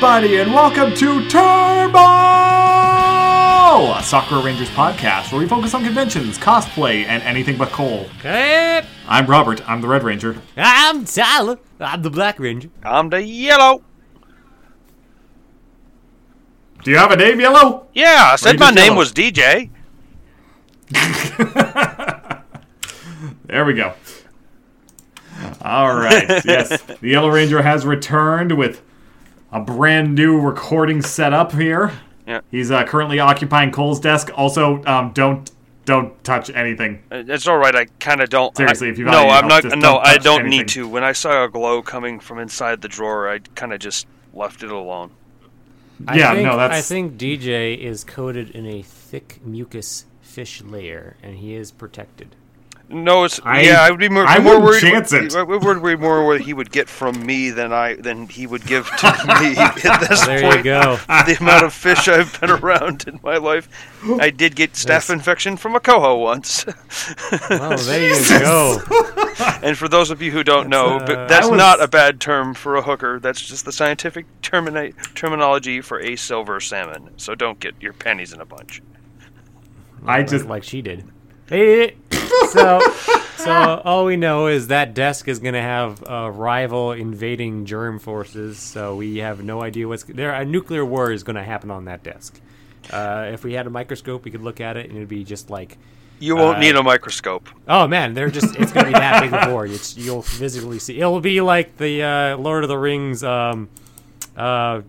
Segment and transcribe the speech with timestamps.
[0.00, 1.98] Hello, everybody, and welcome to Turbo,
[3.98, 8.04] a Sakura Rangers podcast where we focus on conventions, cosplay, and anything but coal.
[8.22, 9.68] Hey, I'm Robert.
[9.68, 10.40] I'm the Red Ranger.
[10.56, 11.58] I'm Tyler.
[11.80, 12.70] I'm the Black Ranger.
[12.84, 13.82] I'm the yellow.
[16.84, 17.88] Do you have a name, Yellow?
[17.92, 18.98] Yeah, I said my just name yellow?
[18.98, 19.70] was DJ.
[23.46, 23.94] There we go.
[25.62, 26.28] All right.
[26.44, 28.82] yes, the Yellow Ranger has returned with
[29.52, 31.92] a brand new recording setup here.
[32.26, 32.40] Yeah.
[32.50, 34.30] He's uh, currently occupying Cole's desk.
[34.36, 35.50] Also, um, don't
[35.86, 37.02] don't touch anything.
[37.10, 37.74] Uh, It's all right.
[37.74, 38.54] I kind of don't.
[38.56, 39.78] Seriously, I, if you no, I'm health, not.
[39.78, 40.58] No, don't I don't anything.
[40.58, 40.86] need to.
[40.88, 44.62] When I saw a glow coming from inside the drawer, I kind of just left
[44.62, 45.12] it alone.
[46.14, 50.62] Yeah, I think, no, that's I think DJ is coated in a thick mucus fish
[50.62, 52.36] layer, and he is protected.
[52.90, 53.82] No, it's I- yeah.
[53.82, 54.80] I would be more, I more wouldn't worried.
[54.80, 55.34] chance it.
[55.36, 58.64] I would be more what he would get from me than I than he would
[58.66, 59.06] give to
[59.40, 60.56] me at this There point.
[60.58, 60.96] you go.
[61.06, 63.68] The amount of fish I've been around in my life,
[64.18, 66.64] I did get staph infection from a coho once.
[67.50, 68.78] Oh, there you go.
[69.62, 71.88] And for those of you who don't know, uh, but that's I was- not a
[71.88, 73.20] bad term for a hooker.
[73.20, 77.10] That's just the scientific termina- terminology for a silver salmon.
[77.18, 78.80] So don't get your panties in a bunch.
[80.06, 81.04] I just like she did.
[82.50, 82.80] So,
[83.36, 87.98] so all we know is that desk is going to have uh, rival invading germ
[87.98, 88.58] forces.
[88.58, 90.32] So we have no idea what's there.
[90.32, 92.40] A nuclear war is going to happen on that desk.
[92.90, 95.50] Uh, if we had a microscope, we could look at it, and it'd be just
[95.50, 95.76] like
[96.20, 97.48] You won't Uh, need a microscope.
[97.66, 99.66] Oh man, they're just—it's gonna be that big of a war.
[99.66, 100.98] It's, you'll physically see.
[100.98, 103.22] It'll be like the uh, Lord of the Rings.
[103.22, 103.68] Um,
[104.36, 104.82] uh,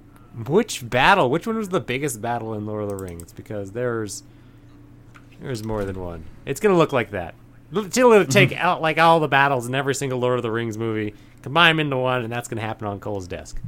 [0.47, 1.29] which battle?
[1.29, 3.33] Which one was the biggest battle in Lord of the Rings?
[3.33, 4.23] Because there's
[5.41, 6.23] there's more than one.
[6.45, 7.35] It's gonna look like that.
[7.71, 10.77] It's gonna take out like all the battles in every single Lord of the Rings
[10.77, 13.59] movie, combine them into one, and that's gonna happen on Cole's desk.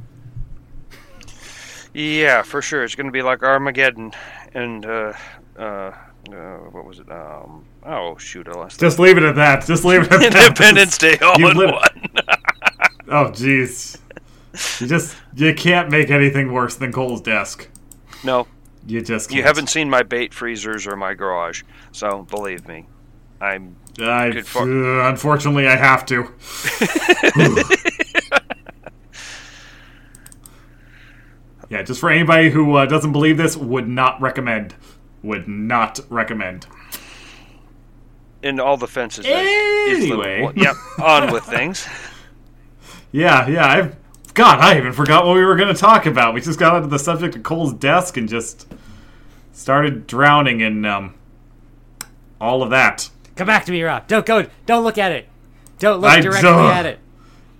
[1.94, 2.84] Yeah, for sure.
[2.84, 4.12] It's going to be like Armageddon
[4.54, 5.12] and uh,
[5.58, 7.10] uh, uh, what was it?
[7.10, 8.80] Um, oh shoot, I lost.
[8.80, 9.66] just leave it at that.
[9.66, 10.46] Just leave it at that.
[10.46, 12.06] Independence Day all You in lit- one.
[13.08, 13.98] Oh, jeez.
[14.80, 17.68] You just you can't make anything worse than Cole's desk.
[18.24, 18.46] No,
[18.86, 19.36] You just can't.
[19.38, 21.62] you haven't seen my bait freezers or my garage,
[21.92, 22.86] so believe me,
[23.40, 23.76] I'm.
[24.00, 24.62] I, Good for-
[25.02, 26.28] uh, unfortunately, I have to.
[31.70, 34.74] yeah, just for anybody who uh, doesn't believe this, would not recommend.
[35.22, 36.66] Would not recommend.
[38.42, 39.24] In all the fences.
[39.24, 40.52] is the- Anyway.
[40.56, 40.74] yep.
[41.00, 41.86] On with things.
[43.14, 43.66] Yeah, yeah.
[43.66, 43.96] I've
[44.34, 46.34] God, I even forgot what we were going to talk about.
[46.34, 48.66] We just got onto the subject of Cole's desk and just
[49.52, 51.14] started drowning in um,
[52.40, 53.10] all of that.
[53.36, 54.06] Come back to me, Rob.
[54.08, 54.46] Don't go.
[54.66, 55.28] Don't look at it.
[55.78, 56.70] Don't look I directly don't.
[56.70, 56.98] at it.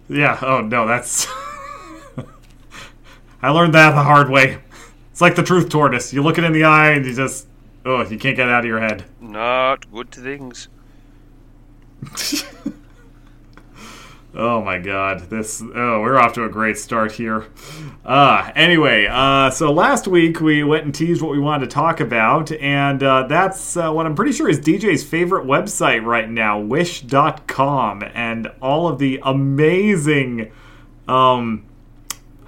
[0.09, 0.39] Yeah.
[0.41, 1.27] Oh no, that's.
[3.43, 4.59] I learned that the hard way.
[5.11, 6.13] It's like the truth tortoise.
[6.13, 7.47] You look it in the eye and you just,
[7.85, 9.05] oh, you can't get it out of your head.
[9.21, 10.69] Not good things.
[14.35, 17.47] Oh my god, this oh we're off to a great start here.
[18.05, 22.01] Uh anyway, uh so last week we went and teased what we wanted to talk
[22.01, 26.59] about, and uh, that's uh, what I'm pretty sure is DJ's favorite website right now,
[26.59, 30.51] wish.com, and all of the amazing
[31.09, 31.67] um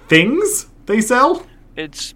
[0.07, 1.45] things they sell.
[1.75, 2.13] It's.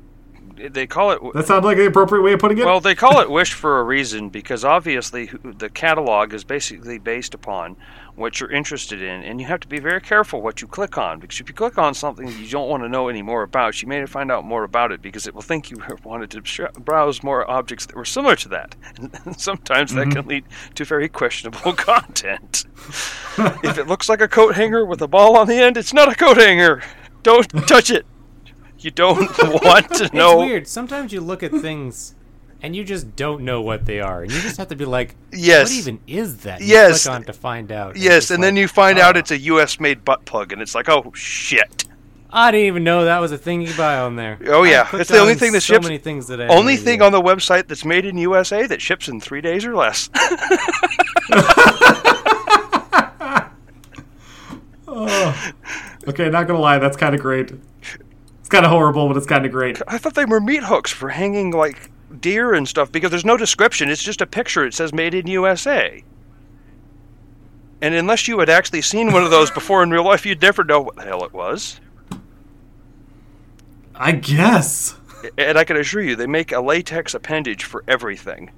[0.55, 1.21] They call it.
[1.33, 2.65] That sounds like the appropriate way of putting it.
[2.65, 7.33] Well, they call it Wish for a reason because obviously the catalog is basically based
[7.33, 7.77] upon
[8.19, 11.19] what you're interested in, and you have to be very careful what you click on
[11.19, 13.87] because if you click on something you don't want to know any more about, you
[13.87, 17.23] may find out more about it because it will think you wanted to sh- browse
[17.23, 20.29] more objects that were similar to that, and sometimes that can mm-hmm.
[20.29, 20.45] lead
[20.75, 22.65] to very questionable content.
[23.63, 26.11] if it looks like a coat hanger with a ball on the end, it's not
[26.11, 26.83] a coat hanger.
[27.23, 28.05] Don't touch it.
[28.79, 29.29] You don't
[29.63, 30.41] want to know.
[30.41, 30.67] It's weird.
[30.67, 32.15] Sometimes you look at things
[32.61, 35.15] and you just don't know what they are, and you just have to be like,
[35.31, 35.69] Yes.
[35.69, 37.03] what even is that?" You Yes.
[37.03, 37.91] click on to find out.
[37.95, 39.79] It's Yes, just and then you find out oh, it's a U.S.
[39.79, 41.85] made butt plug, and it's like, oh shit!
[42.31, 44.37] I didn't even know that was a thing you buy on there.
[44.47, 44.87] Oh, yeah.
[44.93, 47.11] I It's the only thing that so ships- many things that I Only thing on
[47.11, 50.11] the website that's made in USA that ships in three days or less.
[54.91, 55.51] Oh.
[56.07, 57.51] okay, not gonna lie, that's kind of great.
[58.39, 59.79] It's kind of horrible, but it's kind of great.
[59.87, 63.37] I thought they were meat hooks for hanging like deer and stuff because there's no
[63.37, 63.89] description.
[63.89, 64.65] It's just a picture.
[64.65, 66.03] It says made in USA.
[67.81, 70.63] And unless you had actually seen one of those before in real life, you'd never
[70.63, 71.79] know what the hell it was.
[73.95, 74.95] I guess.
[75.37, 78.51] And I can assure you, they make a latex appendage for everything.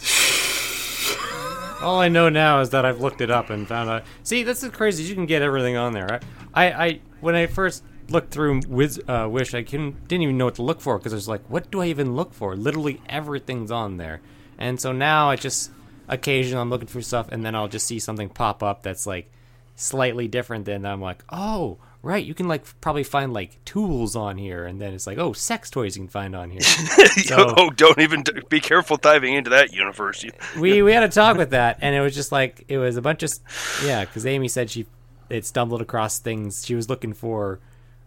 [1.80, 4.04] All I know now is that I've looked it up and found out.
[4.22, 5.04] See, that's the crazy.
[5.04, 6.20] You can get everything on there.
[6.52, 10.38] I, I, I when I first looked through Wiz, uh, Wish, I couldn't, didn't even
[10.38, 12.56] know what to look for because I was like, what do I even look for?
[12.56, 14.20] Literally everything's on there.
[14.58, 15.70] And so now I just
[16.08, 19.30] occasionally I'm looking for stuff, and then I'll just see something pop up that's like
[19.76, 20.66] slightly different.
[20.66, 24.80] Than I'm like, oh, right, you can like probably find like tools on here, and
[24.80, 26.60] then it's like, oh, sex toys you can find on here.
[27.24, 30.24] So- oh, don't even d- be careful diving into that universe.
[30.58, 33.02] We we had a talk with that, and it was just like it was a
[33.02, 33.32] bunch of
[33.84, 34.04] yeah.
[34.04, 34.86] Because Aimee said she
[35.30, 36.66] it stumbled across things.
[36.66, 37.60] She was looking for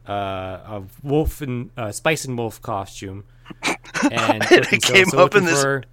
[0.08, 3.24] uh, a wolf and uh, spice and wolf costume,
[4.12, 5.84] and It came up in this- for-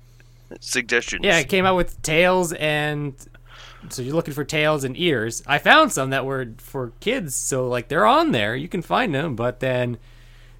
[0.59, 1.25] Suggestions.
[1.25, 3.15] yeah, it came out with tails and.
[3.89, 5.43] So you're looking for tails and ears.
[5.47, 8.55] I found some that were for kids, so like they're on there.
[8.55, 9.97] You can find them, but then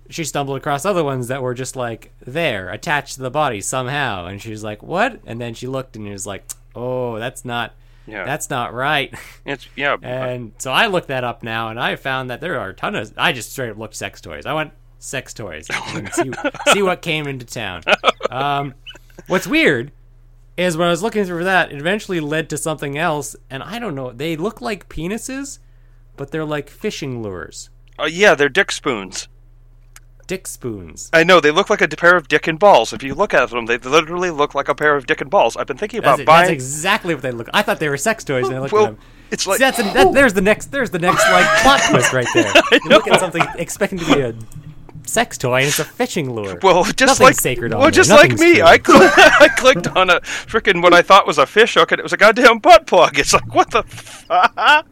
[0.09, 4.25] she stumbled across other ones that were just like there, attached to the body somehow,
[4.27, 6.45] and she was like, "What?" And then she looked and it was like,
[6.75, 7.75] "Oh, that's not,
[8.11, 8.25] Yeah.
[8.25, 9.15] that's not right."
[9.45, 9.97] It's yeah.
[10.03, 12.95] and so I looked that up now, and I found that there are a ton
[12.97, 13.13] of.
[13.17, 14.47] I just straight up looked sex toys.
[14.47, 16.31] I went sex toys and see,
[16.73, 17.83] see what came into town.
[18.31, 18.75] Um,
[19.29, 19.93] what's weird
[20.57, 23.79] is when I was looking through that, it eventually led to something else, and I
[23.79, 24.13] don't know.
[24.13, 25.59] They look like penises,
[26.17, 29.29] but they're like fishing lures, Uh, yeah, they're dick spoons.
[30.31, 31.11] Dick spoons.
[31.13, 32.93] I know they look like a pair of dick and balls.
[32.93, 35.57] If you look at them, they literally look like a pair of dick and balls.
[35.57, 36.43] I've been thinking about That's, it, buying.
[36.43, 37.49] that's exactly what they look.
[37.49, 37.57] Like.
[37.57, 39.01] I thought they were sex toys, and I looked Well, at them.
[39.33, 42.13] it's like See, that's a, that, there's the next there's the next like plot twist
[42.13, 42.53] right there.
[42.73, 44.35] You look at something expecting to be a
[45.07, 46.59] sex toy, and it's a fishing lure.
[46.63, 48.63] Well, just Nothing's like sacred well, just like me, true.
[48.65, 48.99] I cl-
[49.41, 52.13] I clicked on a freaking what I thought was a fish hook, and it was
[52.13, 53.19] a goddamn butt plug.
[53.19, 54.53] It's like what the fuck?
[54.57, 54.85] I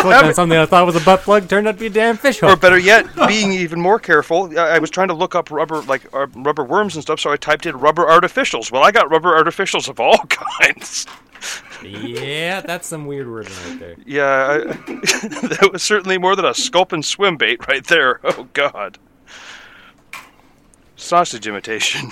[0.00, 2.16] clicked on something I thought was a butt plug, turned out to be a damn
[2.16, 2.50] fish hook.
[2.50, 5.82] or better yet, being even more careful, I I was trying to look up rubber
[5.82, 8.70] like uh, rubber worms and stuff, so I typed in rubber artificials.
[8.72, 11.06] Well, I got rubber artificials of all kinds.
[11.82, 13.96] Yeah, that's some weird wording right there.
[14.06, 14.58] Yeah, I,
[15.48, 18.20] that was certainly more than a sculpin swim bait right there.
[18.24, 18.98] Oh God.
[20.96, 22.10] Sausage imitation.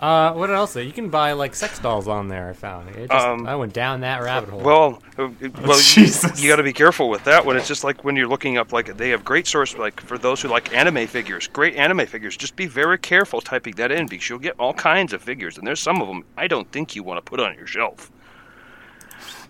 [0.00, 0.74] Uh, what else?
[0.76, 2.48] You can buy like sex dolls on there.
[2.48, 2.88] I found.
[2.96, 4.60] It just, Um, I went down that rabbit hole.
[4.60, 5.28] Well, uh,
[5.62, 6.42] well, Jesus.
[6.42, 7.58] you, got to be careful with that one.
[7.58, 10.40] It's just like when you're looking up, like they have great source, like for those
[10.40, 12.34] who like anime figures, great anime figures.
[12.34, 15.66] Just be very careful typing that in because you'll get all kinds of figures, and
[15.66, 18.10] there's some of them I don't think you want to put on your shelf.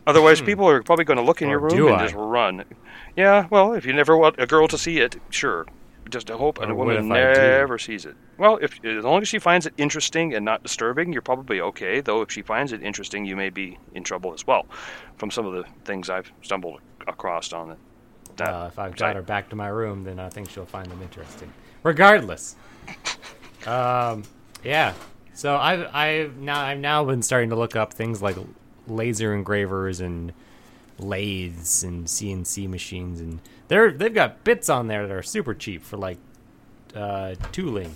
[0.07, 1.55] Otherwise, people are probably going to look in Hmm.
[1.55, 2.05] Or your room and I?
[2.07, 2.65] just run.
[3.17, 5.67] Yeah, well, if you never want a girl to see it, sure.
[6.09, 7.41] Just a hope, and a woman if I do?
[7.41, 8.17] never sees it.
[8.37, 12.01] Well, if as long as she finds it interesting and not disturbing, you're probably okay.
[12.01, 14.67] Though if she finds it interesting, you may be in trouble as well.
[15.17, 17.79] From some of the things I've stumbled across on it.
[18.41, 21.03] Uh, if I've got her back to my room, then I think she'll find them
[21.03, 21.53] interesting.
[21.83, 22.57] Regardless,
[23.67, 24.25] um,
[24.65, 24.95] yeah.
[25.35, 28.37] So I've I've now I've now been starting to look up things like
[28.87, 30.33] laser engravers and
[31.01, 35.83] lathes and CNC machines, and they're they've got bits on there that are super cheap
[35.85, 36.19] for like
[36.95, 37.95] uh, tooling.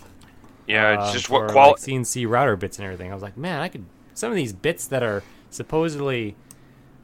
[0.67, 1.93] Yeah, it's uh, just what quality.
[1.97, 3.11] like, CNC router bits and everything.
[3.11, 3.85] I was like, man, I could
[4.15, 6.37] some of these bits that are supposedly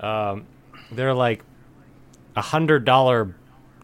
[0.01, 0.47] um,
[0.91, 1.45] they're like
[2.37, 3.35] a hundred dollar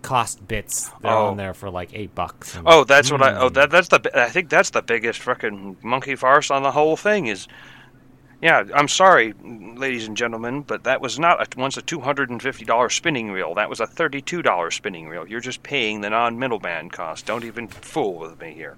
[0.02, 0.88] cost bits.
[1.02, 1.26] They're Oh.
[1.28, 2.56] on there for like eight bucks.
[2.64, 3.34] Oh, that's what I.
[3.34, 4.10] Oh, "Hmm." that that's the.
[4.14, 7.26] I think that's the biggest fucking monkey farce on the whole thing.
[7.26, 7.48] Is,
[8.42, 8.64] yeah.
[8.74, 12.40] I'm sorry, ladies and gentlemen, but that was not a, once a two hundred and
[12.42, 13.54] fifty dollar spinning reel.
[13.54, 15.26] That was a thirty two dollar spinning reel.
[15.26, 17.26] You're just paying the non middleman cost.
[17.26, 18.76] Don't even fool with me here.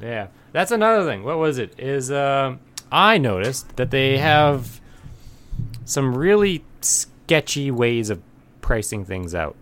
[0.00, 1.22] Yeah, that's another thing.
[1.22, 1.78] What was it?
[1.78, 2.60] Is um,
[2.90, 4.80] I noticed that they have
[5.84, 8.20] some really sketchy ways of
[8.60, 9.56] pricing things out.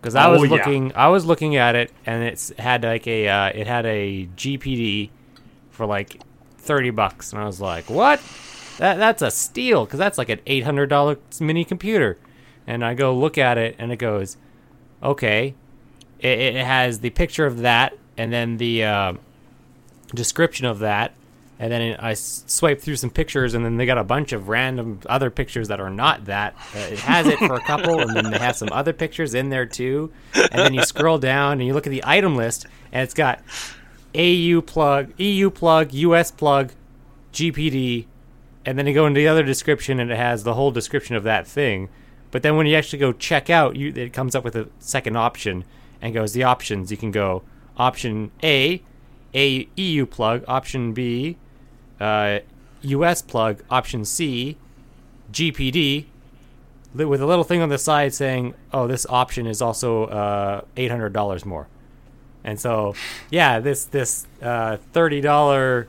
[0.00, 0.56] Because I Oh, was yeah.
[0.56, 4.26] looking, I was looking at it, and it's had like a, uh, it had a
[4.36, 5.10] GPD
[5.70, 6.20] for like
[6.62, 8.20] thirty bucks, and I was like, what?
[8.78, 12.18] That that's a steal because that's like an eight hundred dollar mini computer.
[12.66, 14.36] And I go look at it, and it goes,
[15.02, 15.54] okay.
[16.20, 19.12] It, it has the picture of that, and then the uh,
[20.14, 21.12] description of that,
[21.58, 25.00] and then I swipe through some pictures, and then they got a bunch of random
[25.06, 26.54] other pictures that are not that.
[26.74, 29.50] Uh, it has it for a couple, and then they have some other pictures in
[29.50, 30.12] there too.
[30.34, 33.40] And then you scroll down and you look at the item list, and it's got
[34.14, 36.72] AU plug, EU plug, US plug,
[37.32, 38.06] GPD,
[38.64, 41.24] and then you go into the other description, and it has the whole description of
[41.24, 41.88] that thing.
[42.30, 45.16] But then when you actually go check out, you, it comes up with a second
[45.16, 45.64] option
[46.00, 46.90] and goes the options.
[46.90, 47.42] You can go
[47.76, 48.82] option A,
[49.34, 51.36] a EU plug, option B,
[52.00, 52.40] uh,
[52.82, 54.56] US plug, option C,
[55.32, 56.06] GPD,
[56.94, 60.90] with a little thing on the side saying, "Oh, this option is also uh, eight
[60.90, 61.68] hundred dollars more."
[62.44, 62.94] And so,
[63.30, 65.88] yeah, this this uh, thirty dollar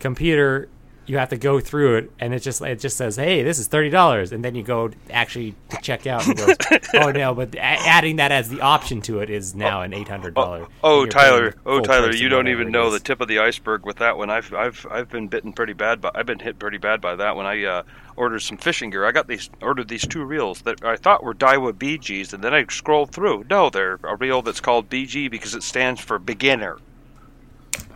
[0.00, 0.68] computer
[1.08, 3.66] you have to go through it, and it just it just says, "Hey, this is
[3.66, 6.56] thirty dollars," and then you go actually to check out, and goes,
[6.94, 10.08] "Oh no!" But a- adding that as the option to it is now an eight
[10.08, 10.66] hundred dollar.
[10.84, 11.54] Oh, Tyler!
[11.64, 12.12] Oh, Tyler!
[12.12, 14.28] You don't even know the tip of the iceberg with that one.
[14.30, 17.36] I've I've I've been bitten pretty bad, but I've been hit pretty bad by that
[17.36, 17.82] when I uh,
[18.16, 19.06] ordered some fishing gear.
[19.06, 22.52] I got these ordered these two reels that I thought were Daiwa BGs, and then
[22.52, 23.46] I scrolled through.
[23.48, 26.78] No, they're a reel that's called BG because it stands for beginner.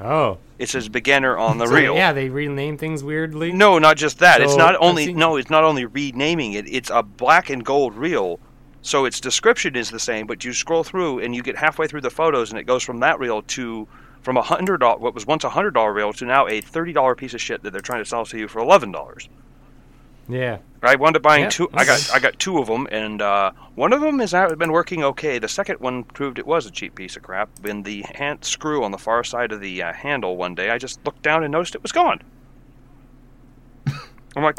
[0.04, 1.94] Oh, It says beginner on the so, reel.
[1.94, 3.52] yeah, they rename things weirdly.
[3.52, 4.40] No, not just that.
[4.40, 6.66] it's not only seen- no, it's not only renaming it.
[6.68, 8.38] It's a black and gold reel,
[8.82, 10.26] so its description is the same.
[10.26, 13.00] But you scroll through and you get halfway through the photos, and it goes from
[13.00, 13.87] that reel to
[14.23, 16.92] from a hundred dollar, what was once a hundred dollar reel, to now a thirty
[16.92, 19.28] dollar piece of shit that they're trying to sell to you for eleven dollars.
[20.32, 21.68] Yeah, I wound up buying Yeah, two.
[21.74, 22.10] I got.
[22.14, 25.38] I got two of them, and uh, one of them has been working okay.
[25.38, 27.50] The second one proved it was a cheap piece of crap.
[27.60, 30.78] When the hand screw on the far side of the uh, handle one day, I
[30.78, 32.20] just looked down and noticed it was gone.
[34.36, 34.58] I'm like,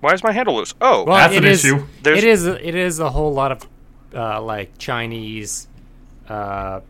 [0.00, 0.74] why is my handle loose?
[0.80, 1.08] Oh, Hmm.
[1.10, 1.86] well, That's it an is- issue.
[2.02, 2.46] There's- It is.
[2.46, 3.68] It is a whole lot of
[4.14, 5.68] uh, like Chinese.
[6.28, 6.80] Uh,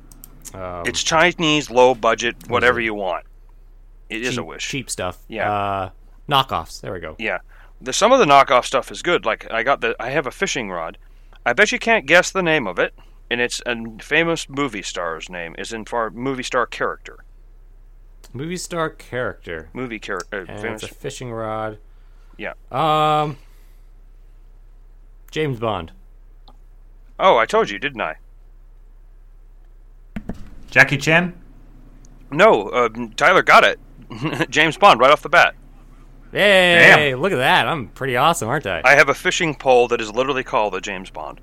[0.54, 3.24] um, it's Chinese, low budget, whatever you want.
[4.08, 4.68] It is cheap, a wish.
[4.68, 5.18] cheap stuff.
[5.28, 5.50] Yeah.
[5.52, 5.90] uh,
[6.28, 6.80] knockoffs.
[6.80, 7.16] There we go.
[7.18, 7.38] Yeah,
[7.80, 9.24] the, some of the knockoff stuff is good.
[9.24, 10.98] Like I got the, I have a fishing rod.
[11.44, 12.94] I bet you can't guess the name of it,
[13.30, 15.54] and it's a famous movie star's name.
[15.58, 17.24] Is in for movie star character,
[18.32, 19.68] Movie star character.
[19.72, 20.40] movie character.
[20.48, 20.82] And famous.
[20.82, 21.78] it's a fishing rod.
[22.36, 22.52] Yeah.
[22.70, 23.36] Um.
[25.30, 25.92] James Bond.
[27.18, 28.16] Oh, I told you, didn't I?
[30.70, 31.34] Jackie Chan?
[32.30, 33.80] No, uh, Tyler got it.
[34.50, 35.54] James Bond right off the bat.
[36.32, 37.66] Hey, look at that!
[37.66, 38.82] I'm pretty awesome, aren't I?
[38.84, 41.40] I have a fishing pole that is literally called the James Bond.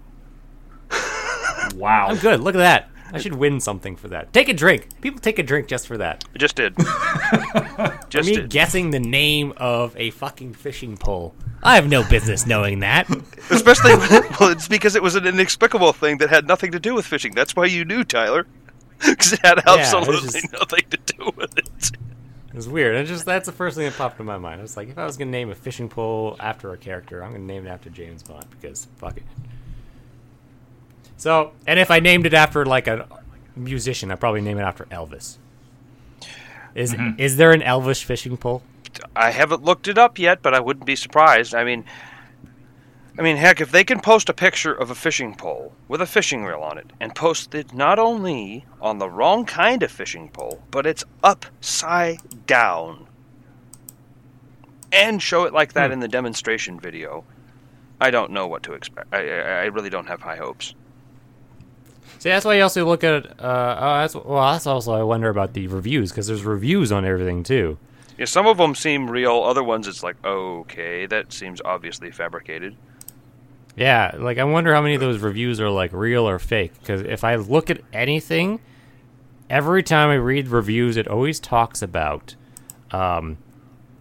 [1.75, 2.07] Wow.
[2.09, 2.39] I'm good.
[2.39, 2.89] Look at that.
[3.11, 4.33] I should win something for that.
[4.33, 4.87] Take a drink.
[5.01, 6.23] People take a drink just for that.
[6.33, 6.75] I just did.
[8.09, 8.49] just Me did.
[8.49, 11.33] guessing the name of a fucking fishing pole.
[11.63, 13.09] I have no business knowing that.
[13.49, 16.79] Especially when it, well, it's because it was an inexplicable thing that had nothing to
[16.79, 17.33] do with fishing.
[17.33, 18.45] That's why you knew, Tyler.
[18.99, 21.91] Because it had it was absolutely just- nothing to do with it.
[22.49, 22.95] It was weird.
[22.95, 24.59] It just that's the first thing that popped in my mind.
[24.59, 27.31] I was like, if I was gonna name a fishing pole after a character, I'm
[27.31, 29.23] gonna name it after James Bond because fuck it.
[31.17, 33.07] So, and if I named it after like a
[33.55, 35.37] musician, I'd probably name it after Elvis.
[36.73, 37.19] Is mm-hmm.
[37.19, 38.61] is there an Elvis fishing pole?
[39.15, 41.53] I haven't looked it up yet, but I wouldn't be surprised.
[41.53, 41.83] I mean,
[43.19, 46.05] I mean, heck, if they can post a picture of a fishing pole with a
[46.05, 50.29] fishing reel on it and post it not only on the wrong kind of fishing
[50.29, 53.07] pole, but it's upside down,
[54.91, 57.23] and show it like that in the demonstration video,
[57.99, 59.11] I don't know what to expect.
[59.11, 60.75] I, I, I really don't have high hopes.
[62.19, 63.39] See, that's why you also look at.
[63.39, 64.51] Uh, oh, that's well.
[64.51, 67.77] That's also I wonder about the reviews because there's reviews on everything too.
[68.17, 69.43] Yeah, some of them seem real.
[69.43, 72.75] Other ones, it's like, okay, that seems obviously fabricated.
[73.77, 76.73] Yeah, like I wonder how many of those reviews are like real or fake.
[76.79, 78.59] Because if I look at anything,
[79.49, 82.35] every time I read reviews, it always talks about
[82.89, 83.37] um,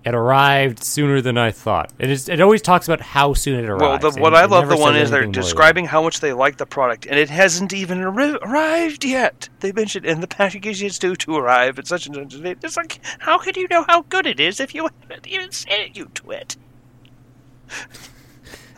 [0.03, 1.93] it arrived sooner than I thought.
[1.99, 2.29] It is.
[2.29, 4.03] It always talks about how soon it arrived.
[4.03, 6.03] Well, the, what it I love the one is they're anything more than describing how
[6.03, 9.49] much they like the product, and it hasn't even arri- arrived yet.
[9.61, 12.59] They mentioned, and the package is due to arrive at such and such a date.
[12.63, 15.97] It's like, how can you know how good it is if you haven't even sent
[15.97, 16.57] you to it?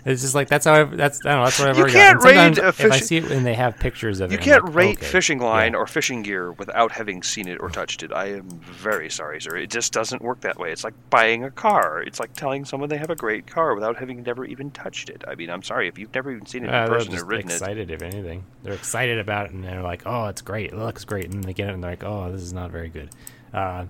[0.09, 0.75] It's just like that's how.
[0.75, 1.45] I've, that's I don't know.
[1.45, 2.25] That's what I've You already can't got.
[2.25, 4.65] Rate a If I see it and they have pictures of You it, I'm can't
[4.65, 5.79] like, rate okay, fishing line yeah.
[5.79, 8.13] or fishing gear without having seen it or touched it.
[8.13, 9.57] I am very sorry, sir.
[9.57, 10.73] It just doesn't work that way.
[10.73, 12.03] It's like buying a car.
[12.03, 15.25] It's like telling someone they have a great car without having never even touched it.
[15.29, 17.51] I mean, I'm sorry if you've never even seen it in Uh, person or ridden
[17.51, 17.55] it.
[17.55, 18.45] excited, if anything.
[18.63, 20.73] They're excited about it, and they're like, "Oh, it's great!
[20.73, 22.71] It looks great!" And then they get it, and they're like, "Oh, this is not
[22.71, 23.11] very good."
[23.53, 23.85] Uh,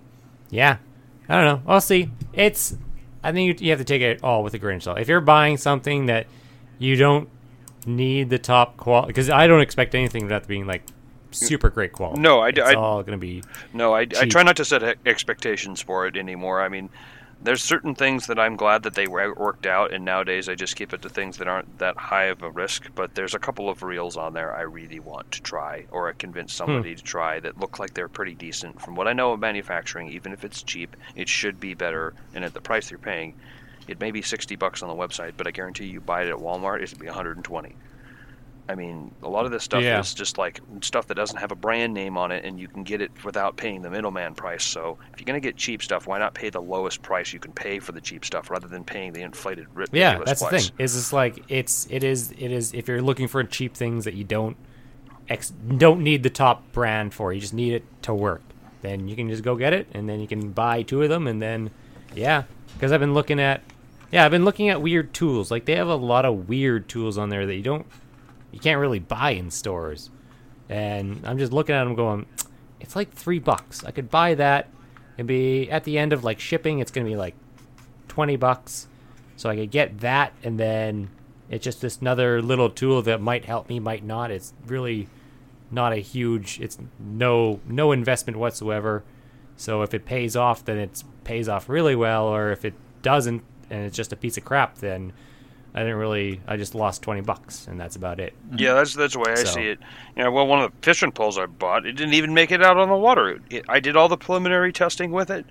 [0.51, 0.79] yeah,
[1.29, 1.63] I don't know.
[1.73, 2.11] I'll see.
[2.33, 2.77] It's.
[3.23, 4.99] I think you, you have to take it all with a grain of salt.
[4.99, 6.27] If you're buying something that
[6.79, 7.29] you don't
[7.87, 10.83] need the top quality, because I don't expect anything without being like
[11.31, 12.21] super great quality.
[12.21, 13.43] No, I It's I- all going to be.
[13.73, 16.61] No, I, I try not to set expectations for it anymore.
[16.63, 16.91] I mean,
[17.41, 20.93] there's certain things that I'm glad that they worked out, and nowadays I just keep
[20.93, 22.91] it to things that aren't that high of a risk.
[22.95, 26.13] But there's a couple of reels on there I really want to try, or I
[26.13, 26.65] convince hmm.
[26.65, 28.81] somebody to try that look like they're pretty decent.
[28.81, 32.15] From what I know of manufacturing, even if it's cheap, it should be better.
[32.35, 33.35] And at the price you're paying,
[33.87, 36.37] it may be 60 bucks on the website, but I guarantee you buy it at
[36.37, 37.77] Walmart, it'll be 120.
[38.69, 39.99] I mean, a lot of this stuff Yeah.
[39.99, 42.83] is just like stuff that doesn't have a brand name on it, and you can
[42.85, 44.63] get it without paying the middleman price.
[44.65, 47.39] So, if you're going to get cheap stuff, why not pay the lowest price you
[47.41, 50.69] can pay for the cheap stuff rather than paying the inflated Yeah, that's the price?
[50.69, 50.75] thing.
[50.79, 54.15] Is just like it's it is it is if you're looking for cheap things that
[54.15, 54.57] you don't
[55.31, 58.43] ex, don't need the top brand for, you just need it to work.
[58.83, 61.27] Then you can just go get it, and then you can buy two of them,
[61.27, 61.71] and then
[62.15, 62.45] yeah,
[62.75, 63.63] because I've been looking at,
[64.13, 65.51] yeah, I've been looking at weird tools.
[65.51, 67.87] Like they have a lot of weird tools on there that you don't,
[68.59, 70.11] you can't really buy in stores.
[70.69, 72.27] And I'm just looking at them going,
[72.81, 73.85] it's like three bucks.
[73.85, 74.69] I could buy that
[75.17, 77.37] and be at the end of like shipping, it's gonna be like
[78.09, 78.89] twenty bucks.
[79.37, 81.11] So I could get that, and then
[81.49, 84.33] it's just this another little tool that might help me, might not.
[84.33, 85.09] It's really
[85.71, 86.59] not a huge.
[86.61, 89.05] It's no no investment whatsoever.
[89.57, 92.27] So if it pays off, then it pays off really well.
[92.27, 95.13] Or if it doesn't, and it's just a piece of crap, then
[95.79, 96.41] I didn't really.
[96.49, 98.33] I just lost twenty bucks, and that's about it.
[98.57, 99.79] Yeah, that's that's the way I see it.
[100.17, 102.63] You know, well, one of the fishing poles I bought, it didn't even make it
[102.65, 103.29] out on the water.
[103.29, 105.47] It, it- I did all the preliminary testing with it,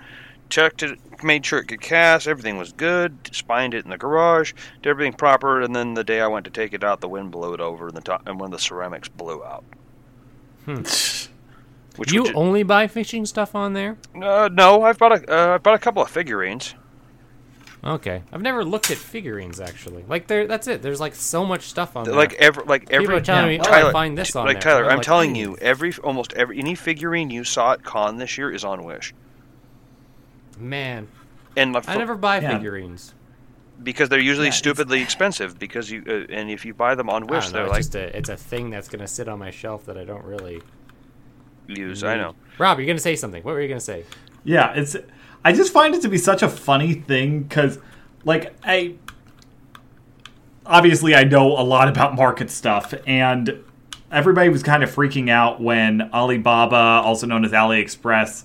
[0.49, 4.51] checked it, made sure it could cast, everything was good, spined it in the garage,
[4.81, 7.31] did everything proper, and then the day I went to take it out, the wind
[7.31, 9.63] blew it over, and the top, and one of the ceramics blew out.
[11.95, 13.97] Which you only buy fishing stuff on there?
[14.21, 16.75] uh, no, I've bought a uh, I bought a couple of figurines.
[17.83, 20.03] Okay, I've never looked at figurines actually.
[20.09, 20.81] Like there, that's it.
[20.81, 22.15] There's like so much stuff on there.
[22.15, 23.57] Like every like every People are telling yeah.
[23.57, 24.73] me, oh, Tyler, I find this on like there.
[24.73, 27.83] Tyler, And I'm like, telling "Hmm." you, every almost every any figurine you saw at
[27.83, 29.13] con this year is on Wish,
[30.59, 31.07] man,
[31.55, 32.57] and like, I never buy Yeah.
[32.57, 33.13] figurines.
[33.83, 35.59] because they're usually Yeah, stupidly expensive.
[35.59, 38.17] Because you uh, and if you buy them on Wish, they're it's like just a,
[38.17, 40.61] it's a thing that's gonna sit on my shelf that I don't really
[41.67, 42.03] use.
[42.03, 42.33] I know.
[42.57, 43.43] Rob, you're gonna say something.
[43.43, 44.03] What were you gonna say?
[44.43, 44.95] Yeah, it's.
[45.47, 47.79] I just find it to be such a funny thing because,
[48.25, 48.95] like, I
[50.65, 53.63] obviously I know a lot about market stuff, and
[54.11, 58.43] everybody was kind of freaking out when Alibaba, also known as AliExpress,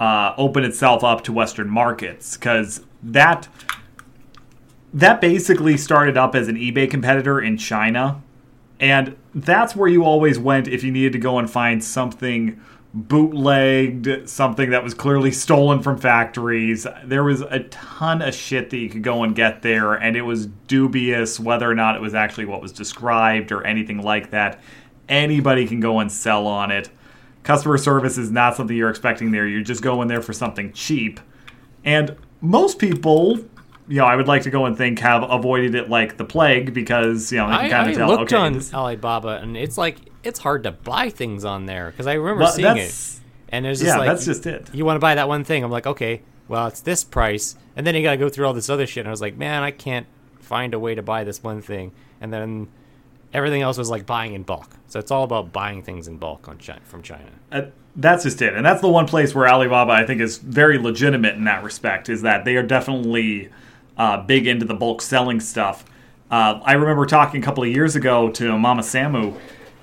[0.00, 3.46] uh, opened itself up to Western markets because that
[4.92, 8.20] that basically started up as an eBay competitor in China.
[8.80, 12.60] And that's where you always went if you needed to go and find something
[12.92, 16.86] bootlegged, something that was clearly stolen from factories.
[17.04, 20.22] There was a ton of shit that you could go and get there, and it
[20.22, 24.60] was dubious whether or not it was actually what was described or anything like that.
[25.08, 26.90] Anybody can go and sell on it.
[27.42, 29.46] Customer service is not something you're expecting there.
[29.46, 31.20] You're just going there for something cheap.
[31.84, 33.38] And most people,
[33.90, 36.72] you know, I would like to go and think have avoided it like the plague
[36.72, 39.56] because, you know, they can I, kind of tell, looked okay, on this- Alibaba, and
[39.56, 42.94] it's like it's hard to buy things on there because I remember Well, seeing it,
[43.48, 44.70] and it's just yeah, like that's just it.
[44.72, 45.64] you want to buy that one thing.
[45.64, 48.54] I'm like, okay, well, it's this price, and then you got to go through all
[48.54, 49.00] this other shit.
[49.02, 50.06] And I was like, man, I can't
[50.38, 52.68] find a way to buy this one thing, and then
[53.32, 54.76] everything else was like buying in bulk.
[54.86, 57.30] So it's all about buying things in bulk on China, from China.
[57.50, 57.62] Uh,
[57.96, 61.34] that's just it, and that's the one place where Alibaba I think is very legitimate
[61.34, 62.08] in that respect.
[62.08, 63.48] Is that they are definitely
[64.00, 65.84] uh, big into the bulk selling stuff.
[66.30, 69.38] Uh, I remember talking a couple of years ago to Mama Samu,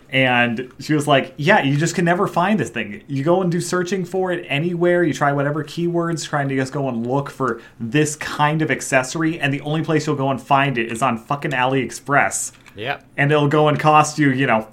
[0.10, 3.04] and she was like, "Yeah, you just can never find this thing.
[3.08, 5.04] You go and do searching for it anywhere.
[5.04, 9.40] You try whatever keywords, trying to just go and look for this kind of accessory,
[9.40, 13.04] and the only place you'll go and find it is on fucking AliExpress." Yep.
[13.18, 14.68] and it'll go and cost you, you know,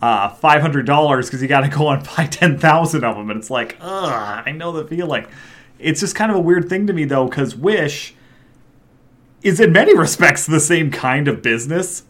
[0.00, 3.30] uh, five hundred dollars because you got to go and buy ten thousand of them,
[3.30, 5.24] and it's like, ugh, I know the feeling.
[5.78, 8.14] It's just kind of a weird thing to me though, because Wish
[9.42, 12.04] is in many respects the same kind of business,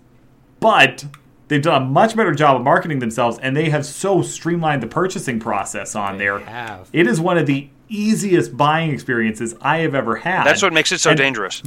[0.61, 1.05] but
[1.49, 4.87] they've done a much better job of marketing themselves, and they have so streamlined the
[4.87, 6.39] purchasing process on there.
[6.41, 6.89] have.
[6.93, 10.45] It is one of the easiest buying experiences I have ever had.
[10.45, 11.63] That's what makes it so And- dangerous.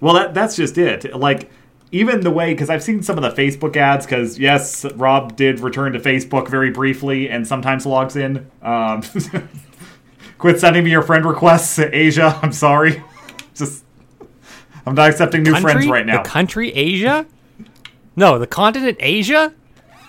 [0.00, 1.14] well, that, that's just it.
[1.16, 1.50] Like,
[1.92, 5.60] even the way, because I've seen some of the Facebook ads, because yes, Rob did
[5.60, 8.50] return to Facebook very briefly and sometimes logs in.
[8.62, 9.02] Um,
[10.38, 12.38] quit sending me your friend requests, Asia.
[12.42, 13.02] I'm sorry.
[14.82, 16.22] Just, I'm not accepting new friends right now.
[16.22, 17.26] The country Asia?
[18.16, 19.52] No, the continent Asia?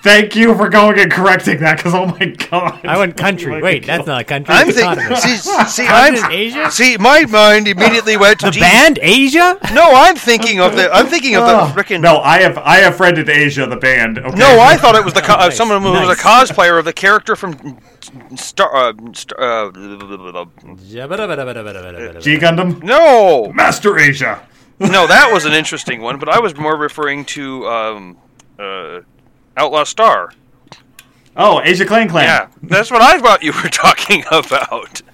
[0.04, 2.82] Thank you for going and correcting that, because oh my god.
[2.86, 3.62] I went country.
[3.62, 4.54] Wait, that's not a country.
[4.54, 5.16] I'm thinking.
[5.16, 6.70] See, see, I'm Asia?
[6.70, 6.98] see.
[6.98, 9.58] My mind immediately went to The gee, band Asia?
[9.74, 10.92] No, I'm thinking of the.
[10.92, 14.18] I'm thinking of the Oh, frickin' no, I have I have friended Asia, the band.
[14.18, 14.38] Okay?
[14.38, 16.84] No, I thought it was the co- uh, Nice, someone who was a cosplayer of
[16.84, 17.80] the character from
[18.36, 18.76] Star.
[18.76, 19.78] Uh, Star uh, G
[22.38, 24.46] Gundam, no, Master Asia.
[24.80, 28.18] No, that was an interesting one, but I was more referring to um,
[28.60, 29.00] uh,
[29.56, 30.34] Outlaw Star.
[31.36, 32.26] Oh, Aisha Clan Clan.
[32.26, 35.02] Yeah, that's what I thought you were talking about.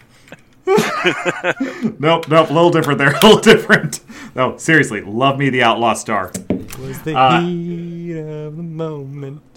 [1.99, 4.01] Nope, nope, a little different there, a little different.
[4.35, 6.31] No, seriously, love me the Outlaw Star.
[6.79, 7.39] was the Uh,
[8.13, 9.41] heat of the moment.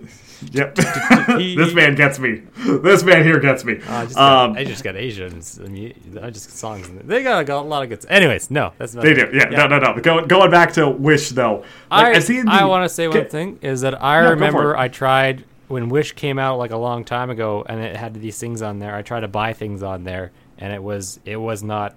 [0.50, 0.74] Yep,
[1.38, 2.42] this man gets me.
[2.82, 3.74] This man here gets me.
[3.88, 5.60] I just got, Um, I just got Asians.
[5.64, 6.88] I mean, I just songs.
[6.88, 7.04] in there.
[7.04, 8.04] They got a, lot of good.
[8.08, 9.04] Anyways, no, that's not.
[9.04, 10.00] they do, yeah, No, no, no.
[10.00, 11.58] Going, going back to Wish though.
[11.92, 14.22] Like, I, I've the- I want to say one Okay, thing is that I Yeah,
[14.22, 14.76] go for remember.
[14.76, 18.40] I tried when Wish came out like a long time ago, and it had these
[18.40, 18.96] things on there.
[18.96, 21.94] I tried to buy things on there, and it was it was not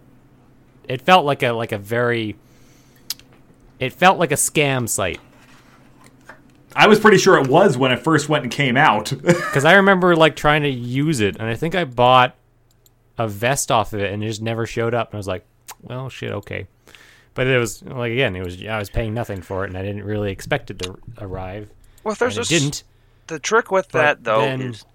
[0.87, 2.35] it felt like a like a very
[3.79, 5.19] it felt like a scam site
[6.75, 9.09] I was pretty sure it was when it first went and came out.
[9.23, 12.35] because I remember like trying to use it, and I think I bought
[13.17, 15.09] a vest off of it, and it just never showed up.
[15.09, 15.45] And I was like,
[15.81, 16.67] well, shit, okay.
[17.33, 19.81] But it was like again, it was I was paying nothing for it, and I
[19.83, 21.69] didn't really expect it to arrive.
[22.03, 22.83] Well, there's and a it s- didn't.
[23.27, 24.85] The trick with But that though then- is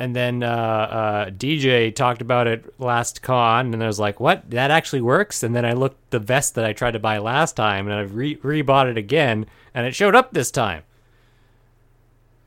[0.00, 4.48] And then uh, uh, DJ talked about it last con, and I was like, "What?
[4.48, 7.54] That actually works?" And then I looked the vest that I tried to buy last
[7.54, 10.84] time, and I re rebought it again, and it showed up this time.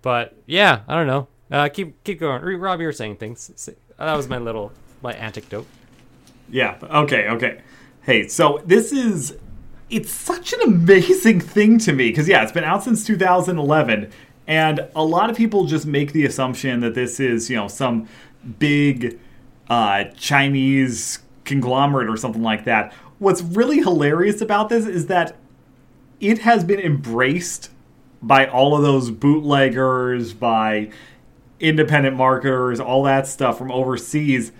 [0.01, 1.27] But yeah, I don't know.
[1.51, 2.41] Uh, keep keep going.
[2.59, 3.69] Rob, you were saying things.
[3.99, 4.71] That was my little
[5.03, 5.67] my anecdote.
[6.49, 6.79] Yeah.
[6.81, 7.27] Okay.
[7.27, 7.61] Okay.
[8.01, 9.37] Hey, so this is
[9.91, 14.11] it's such an amazing thing to me because yeah, it's been out since 2011,
[14.47, 18.07] and a lot of people just make the assumption that this is you know some
[18.59, 19.19] big
[19.69, 22.93] uh, Chinese conglomerate or something like that.
[23.19, 25.35] What's really hilarious about this is that
[26.19, 27.69] it has been embraced
[28.21, 30.89] by all of those bootleggers, by
[31.59, 34.51] independent marketers, all that stuff from overseas.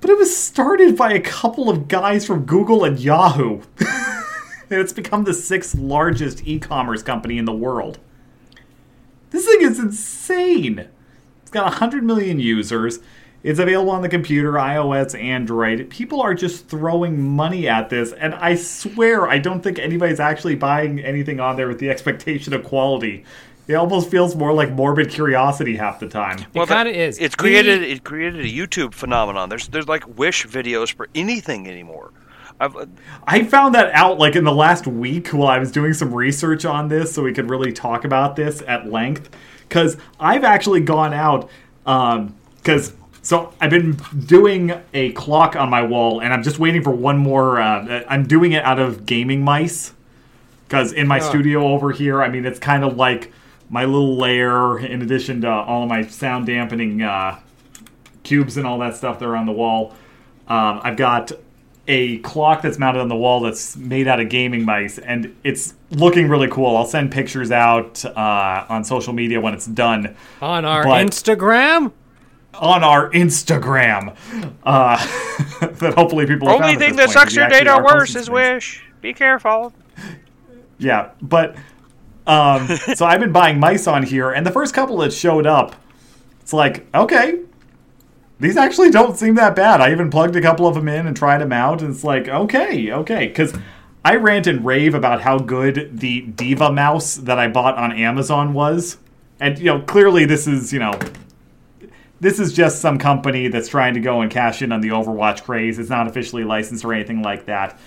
[0.00, 3.62] But it was started by a couple of guys from Google and Yahoo.
[3.78, 7.98] and it's become the sixth largest e commerce company in the world.
[9.34, 10.88] This thing is insane.
[11.42, 13.00] It's got 100 million users.
[13.42, 15.90] It's available on the computer, iOS, Android.
[15.90, 20.54] People are just throwing money at this, and I swear I don't think anybody's actually
[20.54, 23.24] buying anything on there with the expectation of quality.
[23.66, 26.38] It almost feels more like morbid curiosity half the time.
[26.38, 27.18] It that- kinda is.
[27.18, 29.48] It's created it created a YouTube phenomenon.
[29.48, 32.12] There's there's like wish videos for anything anymore.
[32.60, 32.76] I've,
[33.26, 36.64] I found that out like in the last week while I was doing some research
[36.64, 39.30] on this so we could really talk about this at length.
[39.68, 41.50] Because I've actually gone out,
[41.84, 43.92] because so I've been
[44.26, 47.60] doing a clock on my wall and I'm just waiting for one more.
[47.60, 49.92] Uh, I'm doing it out of gaming mice.
[50.66, 53.32] Because in my studio over here, I mean, it's kind of like
[53.68, 57.38] my little lair in addition to all of my sound dampening uh,
[58.22, 59.94] cubes and all that stuff that are on the wall.
[60.48, 61.32] Um, I've got
[61.86, 65.74] a clock that's mounted on the wall that's made out of gaming mice, and it's
[65.90, 66.76] looking really cool.
[66.76, 71.92] I'll send pictures out uh, on social media when it's done On our But- Instagram,
[72.54, 74.16] on our Instagram.
[74.64, 74.96] Uh,
[75.66, 77.50] that hopefully people have only found at thing this that point, sucks 'cause we your
[77.50, 78.82] data worse is wish.
[79.00, 79.72] Be careful.
[80.78, 81.56] Yeah, but
[82.26, 85.76] um, so I've been buying mice on here, and the first couple that showed up,
[86.40, 87.40] it's like, okay,
[88.40, 89.80] these actually don't seem that bad.
[89.80, 92.28] I even plugged a couple of them in and tried them out, and it's like,
[92.28, 93.56] okay, okay, because
[94.04, 98.52] I rant and rave about how good the D.Va mouse that I bought on Amazon
[98.52, 98.98] was,
[99.40, 100.98] and you know, clearly this is you know.
[102.20, 105.42] This is just some company that's trying to go and cash in on the Overwatch
[105.42, 105.78] craze.
[105.78, 107.78] It's not officially licensed or anything like that.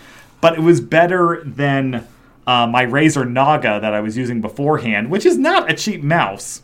[0.41, 2.05] But it was better than
[2.45, 6.61] uh, my Razer Naga that I was using beforehand, which is not a cheap mouse.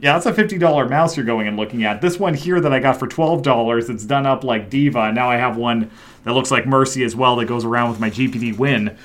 [0.00, 2.00] Yeah, that's a $50 mouse you're going and looking at.
[2.00, 5.30] This one here that I got for $12, it's done up like D.Va, and now
[5.30, 5.90] I have one
[6.24, 8.96] that looks like Mercy as well that goes around with my GPD Win.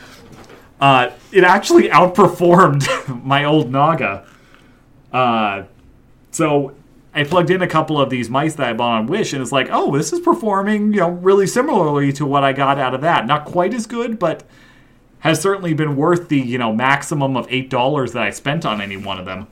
[0.79, 4.25] Uh, it actually outperformed my old Naga.
[5.11, 5.63] Uh,
[6.31, 6.73] so
[7.13, 9.51] I plugged in a couple of these mice that I bought on Wish, and it's
[9.51, 13.01] like, oh, this is performing, you know, really similarly to what I got out of
[13.01, 13.25] that.
[13.25, 14.43] Not quite as good, but
[15.19, 18.79] has certainly been worth the you know maximum of eight dollars that I spent on
[18.79, 19.47] any one of them.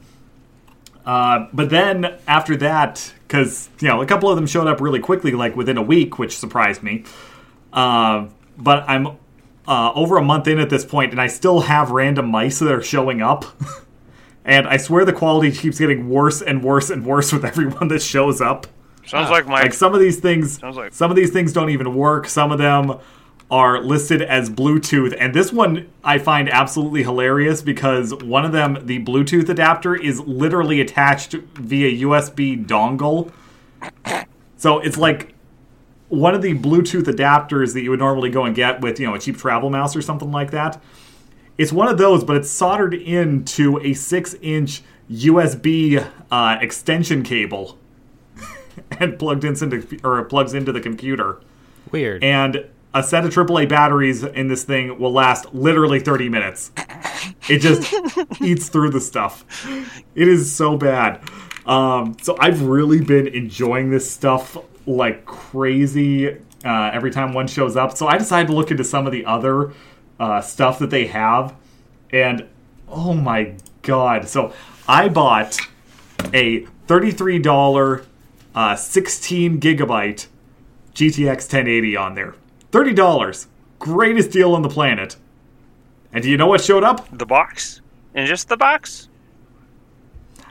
[1.06, 5.00] Uh, but then after that, because you know a couple of them showed up really
[5.00, 7.04] quickly, like within a week, which surprised me.
[7.72, 9.08] Uh, but I'm
[9.68, 12.72] uh, over a month in at this point, and I still have random mice that
[12.72, 13.46] are showing up.
[14.46, 18.02] and I swear the quality keeps getting worse and worse and worse with everyone that
[18.02, 18.68] shows up.
[19.06, 21.94] Sounds like my Like some of these things, like- some of these things don't even
[21.96, 22.28] work.
[22.28, 23.00] Some of them
[23.54, 28.80] are listed as Bluetooth, and this one I find absolutely hilarious because one of them,
[28.82, 33.32] the Bluetooth adapter, is literally attached via USB dongle.
[34.58, 35.36] So it's like
[36.10, 39.14] one of the Bluetooth adapters that you would normally go and get with, you know,
[39.14, 40.82] a cheap travel mouse or something like that.
[41.56, 47.78] It's one of those, but it's soldered into a six-inch USB uh, extension cable
[49.00, 51.40] and plugged into or plugs into the computer.
[51.92, 52.24] weird.
[52.24, 56.72] And a set of AAA batteries in this thing will last literally 30 minutes.
[57.50, 57.94] It just
[58.42, 59.46] eats through the stuff.
[60.16, 61.22] It is so bad.
[61.66, 66.30] Um, so I've really been enjoying this stuff like crazy
[66.66, 67.98] uh, every time one shows up.
[67.98, 69.74] So I decided to look into some of the other
[70.20, 71.56] uh, stuff that they have.
[72.12, 72.48] And
[72.88, 74.28] oh my god.
[74.28, 74.54] So
[74.88, 75.58] I bought
[76.34, 78.06] a $33
[78.56, 80.28] uh, 16 gigabyte
[80.94, 82.36] GTX 1080 on there.
[82.74, 83.46] Thirty dollars,
[83.78, 85.16] greatest deal on the planet.
[86.12, 87.08] And do you know what showed up?
[87.16, 87.82] The box?
[88.16, 89.10] And just the box?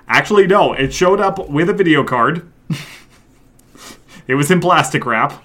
[0.06, 0.72] Actually, no.
[0.72, 2.48] It showed up with a video card.
[4.28, 5.42] it was in plastic wrap.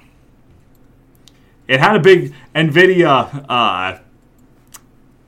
[1.67, 3.97] It had a big NVIDIA uh,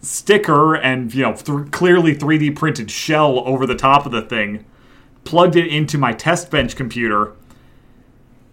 [0.02, 4.66] sticker and you know th- clearly 3D printed shell over the top of the thing.
[5.24, 7.34] Plugged it into my test bench computer,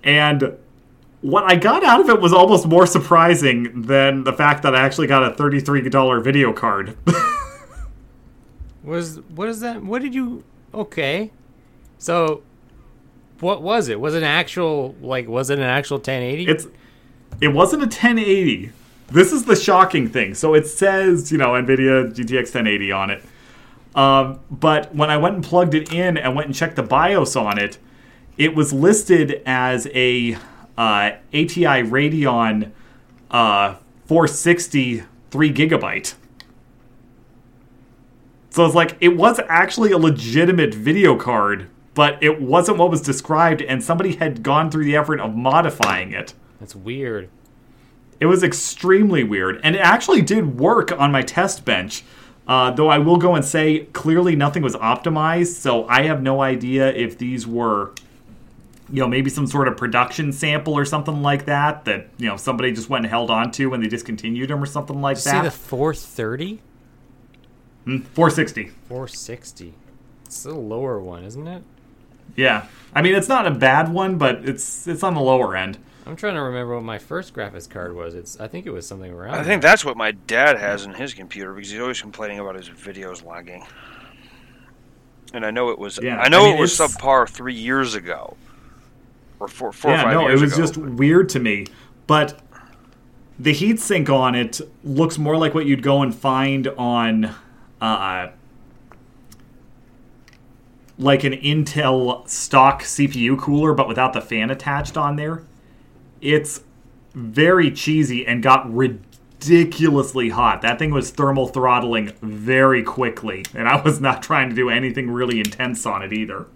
[0.02, 0.56] and
[1.26, 4.80] what I got out of it was almost more surprising than the fact that I
[4.80, 6.96] actually got a thirty-three dollar video card.
[8.84, 9.82] Was what is that?
[9.82, 10.44] What did you?
[10.72, 11.32] Okay,
[11.98, 12.42] so
[13.40, 13.98] what was it?
[13.98, 15.26] Was it an actual like?
[15.26, 16.46] Was it an actual 1080?
[16.46, 16.68] it's
[17.40, 18.70] it wasn't a 1080
[19.08, 23.22] this is the shocking thing so it says you know nvidia gtx 1080 on it
[23.94, 27.36] um, but when i went and plugged it in and went and checked the bios
[27.36, 27.78] on it
[28.38, 30.38] it was listed as a
[30.78, 32.70] uh, ati radeon
[33.30, 33.74] uh,
[34.06, 36.14] 460 3 gigabyte
[38.50, 43.00] so it's like it was actually a legitimate video card but it wasn't what was
[43.00, 47.28] described and somebody had gone through the effort of modifying it That's weird.
[48.20, 52.02] it was extremely weird, and it actually did work on my test bench.
[52.48, 56.40] Uh, though I will go and say, clearly nothing was optimized, so I have no
[56.42, 57.92] idea if these were,
[58.92, 62.36] you know, maybe some sort of production sample or something like that that you know
[62.36, 65.40] somebody just went and held on to when they discontinued them or something like that.
[65.40, 66.60] See the 430,
[67.84, 68.64] Hmm, 460.
[68.88, 69.74] 460.
[70.24, 71.62] It's the lower one, isn't it?
[72.36, 75.78] Yeah, I mean it's not a bad one, but it's it's on the lower end.
[76.04, 78.14] I'm trying to remember what my first graphics card was.
[78.14, 79.34] It's I think it was something around.
[79.34, 79.70] I think there.
[79.70, 83.24] that's what my dad has in his computer because he's always complaining about his videos
[83.24, 83.64] lagging.
[85.32, 87.54] And I know it was Yeah, I know I mean, it was it's- subpar three
[87.54, 88.36] years ago.
[89.38, 90.62] Or four, four or yeah, five no, it was ago.
[90.62, 91.66] just weird to me.
[92.06, 92.40] But
[93.38, 97.34] the heatsink on it looks more like what you'd go and find on,
[97.80, 98.28] uh,
[100.98, 105.42] like an Intel stock CPU cooler, but without the fan attached on there.
[106.22, 106.62] It's
[107.14, 110.62] very cheesy and got ridiculously hot.
[110.62, 115.10] That thing was thermal throttling very quickly, and I was not trying to do anything
[115.10, 116.46] really intense on it either.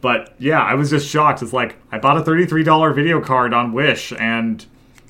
[0.00, 1.42] But yeah, I was just shocked.
[1.42, 4.64] It's like I bought a thirty-three dollar video card on Wish, and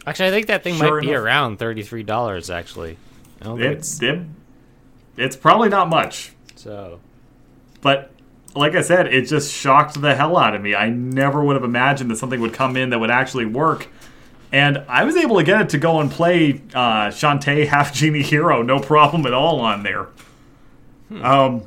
[0.06, 1.22] Actually, I think that thing Sure might be enough.
[1.22, 2.50] around thirty-three dollars.
[2.50, 2.96] Actually,
[3.42, 4.20] I it's it,
[5.16, 6.32] it's probably not much.
[6.56, 7.00] so.
[7.82, 8.10] But
[8.54, 10.74] like I said, it just shocked the hell out of me.
[10.74, 13.86] I never would have imagined that something would come in that would actually work.
[14.52, 18.22] And I was able to get it to go and play uh, Shantae Half Genie
[18.22, 20.08] Hero, no problem at all on there.
[21.22, 21.62] Um,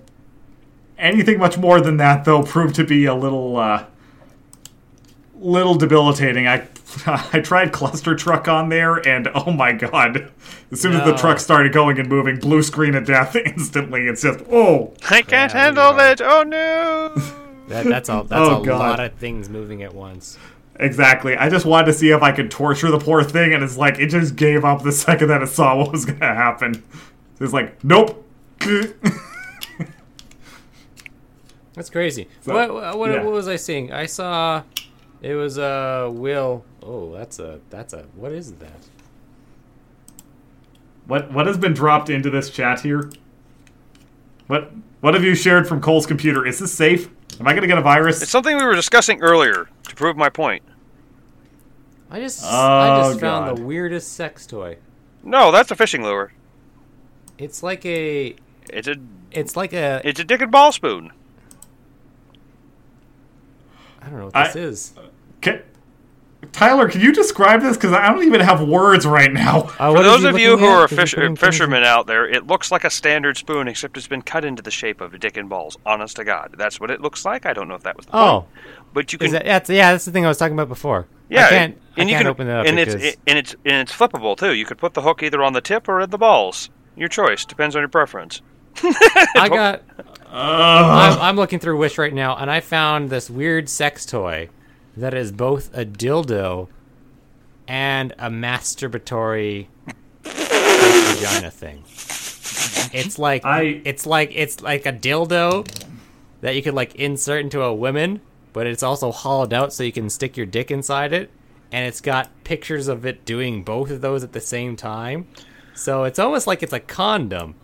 [0.97, 3.85] anything much more than that, though, proved to be a little, uh,
[5.35, 6.47] little debilitating.
[6.47, 6.67] I,
[7.05, 10.31] I tried Cluster Truck on there, and oh my god!
[10.71, 14.07] As soon as the truck started going and moving, blue screen of death instantly.
[14.07, 14.93] It's just oh.
[15.09, 16.11] I can't Yeah, handle yeah.
[16.11, 16.21] it.
[16.21, 17.15] Oh no.
[17.69, 18.77] That, that's a that's Oh, a God.
[18.79, 20.37] lot of things moving at once.
[20.81, 21.37] Exactly.
[21.37, 23.99] I just wanted to see if I could torture the poor thing, and it's like
[23.99, 26.83] it just gave up the second that it saw what was going to happen.
[27.39, 28.21] It's like, nope.
[31.73, 32.27] That's crazy.
[32.41, 33.23] So, what what, what, yeah.
[33.23, 33.91] what was I seeing?
[33.91, 34.63] I saw
[35.21, 36.63] it was a uh, Will.
[36.81, 38.79] Oh, that's a that's a what is that?
[41.07, 43.11] what what has been dropped into this chat here?
[44.47, 46.45] What what have you shared from Cole's computer?
[46.45, 47.09] Is this safe?
[47.39, 48.21] Am I going to get a virus?
[48.21, 50.63] It's something we were discussing earlier to prove my point.
[52.09, 54.77] I just I Oh, just found the weirdest sex toy.
[55.23, 56.31] No, that's a fishing lure.
[57.37, 58.35] It's like a
[58.69, 58.95] It's a
[59.31, 61.11] it's like a it's a dick and ball spoon.
[64.03, 64.93] I don't know what I- this is.
[65.41, 65.61] Can,
[66.51, 67.77] Tyler, can you describe this?
[67.77, 69.71] Because I don't even have words right now.
[69.79, 70.71] Uh, For those he of you who at?
[70.83, 73.95] are fish, putting things in- fishermen out there, it looks like a standard spoon, except
[73.97, 75.77] it's been cut into the shape of a dick and balls.
[75.85, 77.45] Honest to God, that's what it looks like.
[77.45, 79.91] I don't know if that was the Oh, point, but you can that, that's, yeah,
[79.93, 81.07] that's the thing I was talking about before.
[81.29, 83.37] yeah, I can't, and I you can't can open it up and because it's and
[83.39, 84.53] it's and it's flippable too.
[84.53, 86.69] You could put the hook either on the tip or in the balls.
[86.95, 88.41] Your choice depends on your preference.
[88.83, 89.81] I got.
[90.35, 91.13] Ugh.
[91.13, 94.49] I'm, I'm looking through Wish right now, and I found this weird sex toy
[94.97, 96.67] that is both a dildo
[97.67, 99.67] and a masturbatory
[100.23, 101.83] vagina thing.
[102.93, 105.67] It's like I- it's like it's like a dildo
[106.41, 108.19] that you could like insert into a woman,
[108.53, 111.29] but it's also hollowed out so you can stick your dick inside it,
[111.71, 115.27] and it's got pictures of it doing both of those at the same time.
[115.75, 117.55] So it's almost like it's a condom,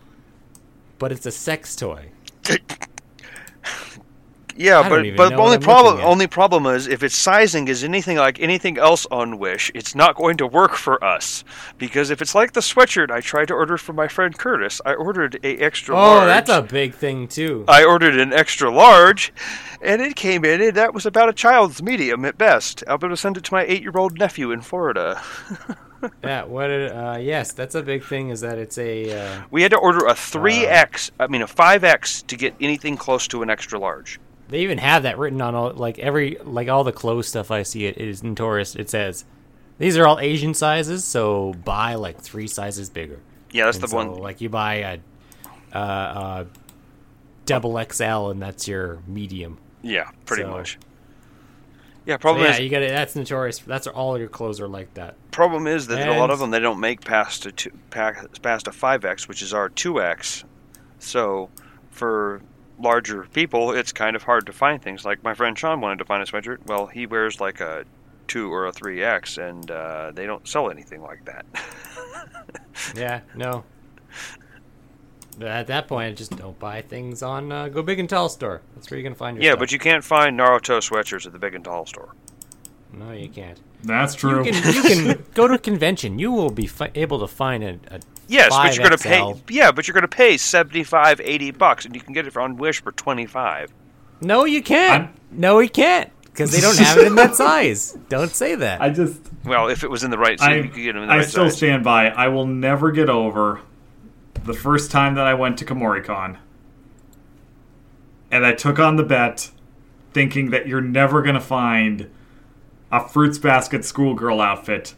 [0.98, 2.09] but it's a sex toy.
[4.56, 8.76] Yeah, but but only problem only problem is if its sizing is anything like anything
[8.76, 11.44] else on Wish, it's not going to work for us
[11.78, 14.92] because if it's like the sweatshirt I tried to order for my friend Curtis, I
[14.92, 16.26] ordered a extra Oh, large.
[16.26, 17.64] that's a big thing too.
[17.68, 19.32] I ordered an extra large,
[19.80, 22.84] and it came in, and that was about a child's medium at best.
[22.86, 25.22] I'm going to send it to my eight-year-old nephew in Florida.
[26.24, 26.70] yeah, what?
[26.70, 28.30] It, uh, yes, that's a big thing.
[28.30, 32.26] Is that it's a uh, We had to order a 3X, I mean a 5X,
[32.26, 34.18] to get anything close to an extra large.
[34.48, 37.62] They even have that written on all like every like all the clothes stuff I
[37.62, 37.86] see.
[37.86, 38.74] It is in notorious.
[38.74, 39.24] It says
[39.78, 43.20] these are all Asian sizes, so buy like three sizes bigger.
[43.52, 44.14] Yeah, that's And the so, one.
[44.14, 44.98] Like you buy a
[45.72, 46.44] uh, uh,
[47.46, 49.58] double XL, and that's your medium.
[49.82, 50.78] Yeah, pretty so- much.
[52.06, 52.90] Yeah, So, problem yeah, is you got it.
[52.90, 53.58] That's notorious.
[53.58, 55.16] That's all your clothes are like that.
[55.30, 58.70] problem is that a lot of them they don't make past a two, past a
[58.70, 60.44] 5X, which is our 2X.
[60.98, 61.50] So
[61.90, 62.40] for
[62.78, 65.04] larger people, it's kind of hard to find things.
[65.04, 66.66] Like my friend Sean wanted to find a sweatshirt.
[66.66, 67.84] Well, he wears like a
[68.28, 71.44] two or a 3X, and uh, they don't sell anything like that.
[72.96, 73.64] Yeah, no.
[75.42, 78.62] At that point, just don't buy things on uh, Go Big and Tall store.
[78.74, 79.60] That's where you're gonna find your yeah, stuff.
[79.60, 82.14] but you can't find Naruto sweatshirts at the big and tall store.
[82.92, 83.58] no, you can't.
[83.82, 84.44] That's true.
[84.44, 86.18] You can you can go to a convention.
[86.18, 89.34] You will be fi- able to find a, a Yes, but you're going to pay.
[89.48, 92.58] Yeah, but you're going to pay 75, 80 bucks, and you can get it on
[92.58, 93.72] Wish for 25.
[94.20, 95.04] No, you can't.
[95.04, 97.98] I'm- No, you can't because they don't have it in that size.
[98.08, 98.80] Don't say that.
[98.80, 101.02] I just Well, if it was in the right I, size, you could get them
[101.02, 101.14] in the size.
[101.14, 101.56] I right still size.
[101.56, 102.08] stand by.
[102.10, 103.60] I will never get over
[104.44, 106.38] the first time that I went to Kumoricon,
[108.30, 109.50] and I took on the bet,
[110.12, 112.10] thinking that you're never gonna find
[112.90, 114.94] a fruits basket schoolgirl outfit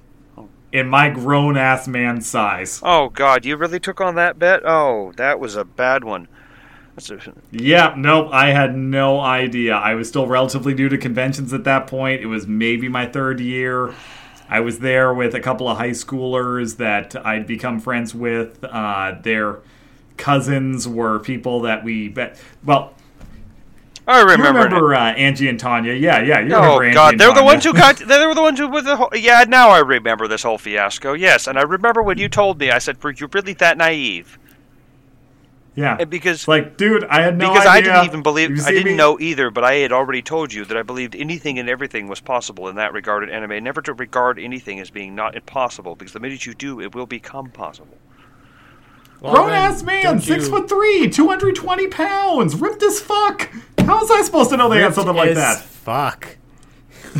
[0.72, 2.80] in my grown ass man size.
[2.82, 4.62] Oh God, you really took on that bet?
[4.64, 6.28] Oh, that was a bad one.
[6.96, 7.18] A,
[7.50, 8.28] Yeah, nope.
[8.32, 9.74] I had no idea.
[9.74, 12.20] I was still relatively new to conventions at that point.
[12.20, 13.94] It was maybe my third year.
[14.52, 18.62] I was there with a couple of high schoolers that I'd become friends with.
[18.62, 19.60] Uh, their
[20.18, 22.38] cousins were people that we bet.
[22.62, 22.92] Well,
[24.06, 24.64] I you remember.
[24.64, 25.94] remember uh, Angie and Tanya?
[25.94, 26.40] Yeah, yeah.
[26.40, 26.56] You it.
[26.56, 27.98] remember Oh Angie God, they're the ones who got.
[28.06, 29.08] They were the ones who with the whole.
[29.14, 31.14] Yeah, now I remember this whole fiasco.
[31.14, 32.70] Yes, and I remember when you told me.
[32.70, 34.38] I said, "Were you really that naive?"
[35.74, 37.92] Yeah, And because like, dude, I had no because idea.
[37.92, 38.60] I didn't even believe.
[38.66, 38.94] I didn't me?
[38.94, 42.20] know either, but I had already told you that I believed anything and everything was
[42.20, 43.64] possible in that regard in anime.
[43.64, 47.06] Never to regard anything as being not impossible, because the minute you do, it will
[47.06, 47.96] become possible.
[49.22, 53.00] Well, Grown ass man, don't six you- foot three, two hundred twenty pounds, ripped as
[53.00, 53.50] fuck.
[53.78, 55.58] How was I supposed to know they had something like as that?
[55.60, 56.36] Fuck.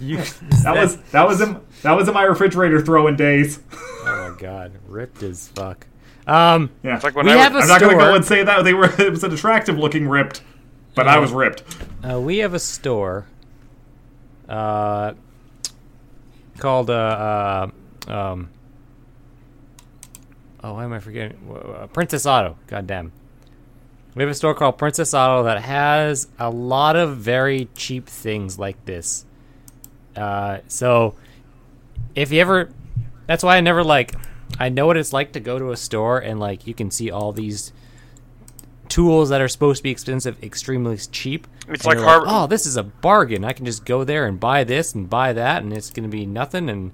[0.00, 0.18] you,
[0.62, 3.60] That was that was in that was in my refrigerator throwing days.
[3.72, 5.86] Oh my god, ripped as fuck.
[6.26, 8.42] Um, Yeah, It's like when we I have a I'm not gonna go and say
[8.42, 8.62] that.
[8.64, 8.90] They were.
[8.98, 10.42] It was an attractive looking ripped,
[10.94, 11.62] but I was ripped.
[12.02, 13.26] Uh, we have a store
[14.48, 15.14] uh,
[16.58, 17.70] called uh,
[18.08, 18.48] uh, um,
[20.62, 21.36] oh why am I forgetting?
[21.50, 23.12] Uh, Princess Auto goddamn.
[24.14, 28.58] We have a store called Princess Auto that has a lot of very cheap things
[28.58, 29.26] like this.
[30.14, 31.16] Uh, so
[32.14, 32.70] if you ever
[33.26, 34.14] that's why I never like
[34.58, 37.10] I know what it's like to go to a store and like you can see
[37.10, 37.72] all these
[38.88, 42.76] tools that are supposed to be expensive extremely cheap It's like Harvard- oh, this is
[42.76, 43.44] a bargain.
[43.44, 46.14] I can just go there and buy this and buy that, and it's going to
[46.14, 46.68] be nothing.
[46.68, 46.92] And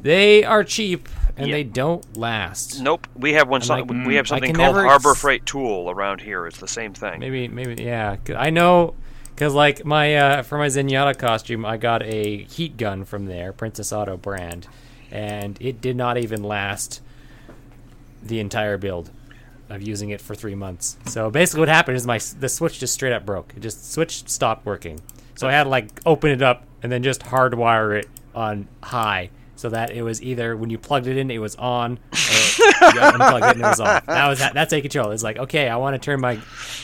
[0.00, 1.54] they are cheap and Yeah.
[1.54, 2.80] they don't last.
[2.82, 3.62] Nope, we have one.
[3.68, 6.46] Like, we have something called Harbor ex- Freight Tool around here.
[6.46, 7.20] It's the same thing.
[7.20, 8.16] Maybe, maybe, yeah.
[8.16, 8.94] 'Cause I know
[9.34, 13.52] because like my uh, for my Zenyatta costume, I got a heat gun from there,
[13.52, 14.66] Princess Auto brand,
[15.10, 17.00] and it did not even last
[18.22, 19.10] the entire build
[19.70, 20.96] of using it for three months.
[21.06, 23.52] So basically, what happened is my the switch just straight up broke.
[23.56, 25.00] It just switch stopped working.
[25.34, 29.30] So I had to like open it up and then just hardwire it on high.
[29.56, 33.00] So that it was either when you plugged it in, it was on, or you
[33.00, 34.06] unplugged it and it was off.
[34.06, 35.10] That was that's a control.
[35.10, 36.38] It's like, okay, I want to turn my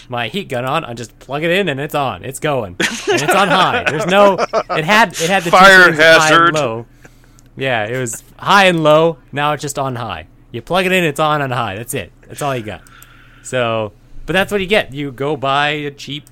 [0.08, 0.84] my heat gun on.
[0.84, 2.24] I just plug it in and it's on.
[2.24, 3.84] It's going, and it's on high.
[3.88, 4.38] There's no.
[4.70, 6.86] It had it had the Fire of high low.
[7.56, 9.18] Yeah, it was high and low.
[9.32, 10.26] Now it's just on high.
[10.50, 11.76] You plug it in, it's on and high.
[11.76, 12.12] That's it.
[12.28, 12.82] That's all you got.
[13.42, 13.92] So,
[14.26, 14.92] but that's what you get.
[14.92, 16.28] You go buy a cheap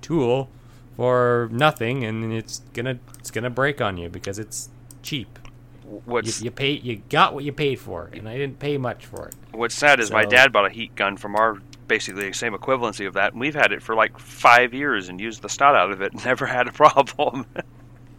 [0.00, 0.48] tool
[0.96, 4.68] for nothing, and it's gonna it's gonna break on you because it's
[5.02, 5.38] cheap.
[5.84, 9.06] You, What's you pay you got what you paid for, and I didn't pay much
[9.06, 9.34] for it.
[9.52, 13.06] What's sad is my dad bought a heat gun from our basically the same equivalency
[13.06, 15.90] of that, and we've had it for like five years and used the snot out
[15.90, 17.46] of it, and never had a problem.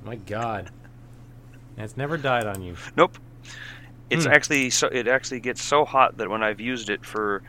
[0.04, 0.72] My God,
[1.84, 2.76] it's never died on you.
[2.96, 3.18] nope.
[4.10, 4.32] It's Hmm.
[4.32, 7.42] actually so it actually gets so hot that when I've used it for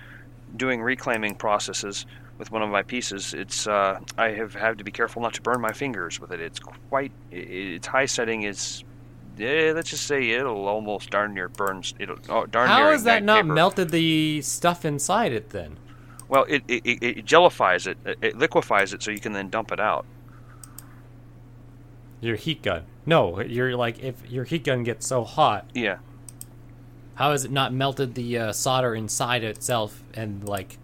[0.57, 2.07] doing reclaiming processes,
[2.41, 3.35] with one of my pieces.
[3.35, 6.41] It's uh, I have had to be careful not to burn my fingers with it.
[6.41, 8.83] It's quite its high setting is.
[9.37, 11.95] Yeah, let's just say it'll almost darn near burns.
[11.99, 13.55] It'll oh, darn near How has that not paper.
[13.55, 15.77] melted the stuff inside it then?
[16.29, 17.99] Well, it it, it, it jellifies it.
[18.23, 20.07] It liquefies it so you can then dump it out.
[22.23, 22.85] Your heat gun.
[23.11, 25.99] No, you're like if your heat gun gets so hot, Yeah.
[27.17, 30.79] how has it not melted the uh, solder inside itself and like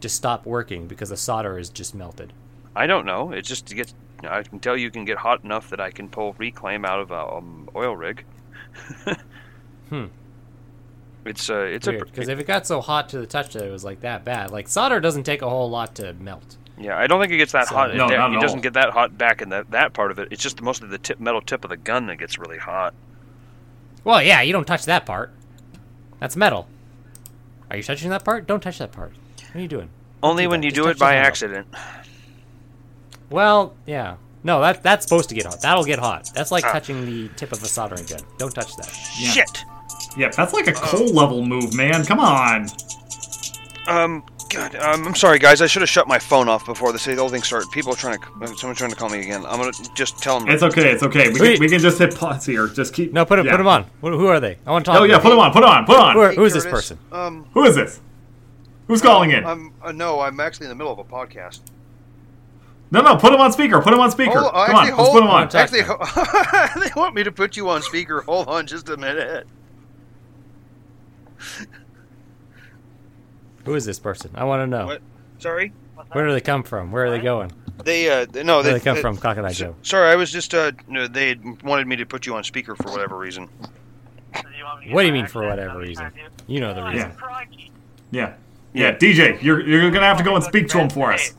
[0.00, 2.32] just stop working because the solder is just melted?
[2.76, 3.32] I don't know.
[3.32, 3.94] It just gets.
[4.22, 7.10] I can tell you can get hot enough that I can pull reclaim out of
[7.10, 8.24] a um, oil rig.
[9.88, 10.06] Hmm.
[11.24, 13.64] It's uh, it's Weird, a because if it got so hot to the touch that
[13.64, 16.58] it was like that bad, like solder doesn't take a whole lot to melt.
[16.78, 16.96] Yeah.
[16.98, 17.94] I don't think it gets that So- hot.
[17.94, 18.62] No, it, not it at doesn't all.
[18.62, 20.28] get that hot back in that that part of it.
[20.30, 22.94] It's just mostly the tip metal tip of the gun that gets really hot.
[24.04, 25.32] Well, yeah, you don't touch that part.
[26.20, 26.68] That's metal.
[27.70, 28.46] Are you touching that part?
[28.46, 29.12] Don't touch that part.
[29.12, 29.90] What are you doing?
[30.22, 30.64] Only do when that.
[30.66, 31.66] you Just do it by accident.
[33.30, 34.16] Well, yeah.
[34.44, 35.60] No, that that's supposed to get hot.
[35.60, 36.30] That'll get hot.
[36.34, 36.72] That's like Ah.
[36.72, 38.20] touching the tip of a soldering gun.
[38.38, 38.88] Don't touch that.
[39.18, 39.30] Yeah.
[39.30, 39.64] Shit.
[40.16, 42.04] Yeah, that's like a coal level move, man.
[42.04, 42.66] Come on.
[43.86, 44.24] Um.
[44.50, 45.60] God, um, I'm sorry, guys.
[45.60, 47.70] I should have shut my phone off before this whole thing started.
[47.70, 48.26] People are trying to.
[48.42, 49.44] Uh, someone's trying to call me again.
[49.44, 50.48] I'm gonna just tell them.
[50.48, 50.90] It's okay.
[50.90, 51.28] It's okay.
[51.28, 52.66] We can, we can just hit pause here.
[52.68, 53.12] Just keep.
[53.12, 53.52] No, put it, yeah.
[53.52, 53.84] put them on.
[54.00, 54.58] Who, who are they?
[54.66, 55.00] I want to talk.
[55.00, 55.52] Oh yeah, put them on.
[55.52, 55.84] Put them on.
[55.84, 56.30] Put them Who, on.
[56.30, 56.98] are- who is this person?
[57.12, 57.46] Um.
[57.52, 58.00] Who is this?
[58.86, 59.44] Who's calling in?
[59.44, 59.74] I'm.
[59.82, 61.60] Uh, no, I'm actually in the middle of a podcast.
[62.90, 63.16] No, no.
[63.16, 63.82] Put him on speaker.
[63.82, 64.40] Put him on speaker.
[64.40, 64.86] Hold- Come on.
[64.86, 65.42] actually, Let's put him on.
[65.42, 65.48] on.
[65.50, 68.22] Talk to Actually, they want me to put you on speaker.
[68.22, 69.46] Hold on, just a minute.
[73.68, 74.30] Who is this person?
[74.34, 74.86] I want to know.
[74.86, 75.02] What?
[75.38, 75.72] Sorry.
[76.12, 76.90] Where do they come from?
[76.90, 77.52] Where are they going?
[77.84, 78.08] They.
[78.10, 78.24] Uh.
[78.24, 78.56] they- No.
[78.56, 79.74] Where do They, they come they- from, Crocodile s- Joe?
[79.82, 80.54] Sorry, I was just.
[80.54, 80.72] Uh.
[80.88, 83.48] No, they had wanted me to put you on speaker for whatever reason.
[84.90, 86.10] What do you mean for whatever reason?
[86.46, 87.12] You know the reason.
[88.10, 88.34] Yeah.
[88.72, 88.94] Yeah.
[88.96, 91.34] DJ, you're you're gonna have to go and speak to him for us.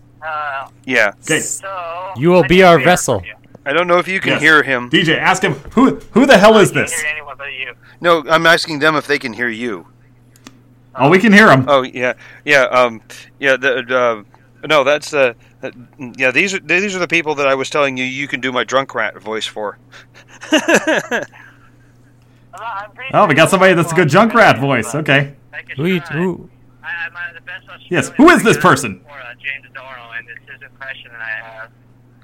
[0.85, 1.13] Yeah.
[1.23, 1.39] Okay.
[1.39, 3.23] so You will be our vessel.
[3.65, 4.41] I don't know if you can Yes.
[4.41, 4.89] hear him.
[4.89, 6.93] DJ, ask him who who the hell is this?
[7.01, 7.73] hear anyone but you.
[8.01, 9.87] No, I'm asking them if they can hear you.
[10.95, 11.65] Oh, we can hear them.
[11.67, 12.13] Oh yeah,
[12.45, 13.01] yeah, um,
[13.39, 13.55] yeah.
[13.57, 14.23] The
[14.63, 15.71] uh, no, that's the uh,
[16.17, 16.31] yeah.
[16.31, 18.63] These are these are the people that I was telling you you can do my
[18.63, 19.77] drunk rat voice for.
[20.51, 20.59] I'm
[21.11, 21.29] not-
[22.53, 24.93] I'm pretty Oh, we got somebody that's a good I'm voice.
[24.95, 25.35] Okay.
[25.53, 25.99] I Who?
[25.99, 26.49] Who?
[26.83, 29.05] I, I'm the best one Yes, doing who it is this person?
[29.09, 31.71] Uh, James Adorno, and it's his impression that I have.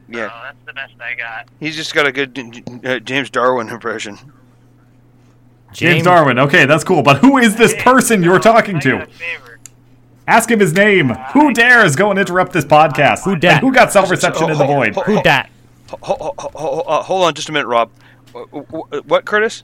[0.07, 1.47] Yeah, So that's the best I got.
[1.59, 2.37] he's just got a good
[2.85, 4.17] uh, James Darwin impression.
[5.75, 6.39] James Darwin.
[6.39, 7.01] Okay, that's cool.
[7.03, 8.97] But who is this person you're talking to?
[8.99, 9.59] got a favor.
[10.27, 11.09] Ask him his name.
[11.33, 13.23] Who dares go and interrupt this podcast?
[13.25, 13.61] Who And dat?
[13.61, 14.95] who got self reception in the void?
[14.95, 15.49] Who dat?
[15.91, 17.91] Ho- ho- ho- ho- uh, hold on, just a minute, Rob.
[18.33, 19.63] Uh, uh, What, Curtis?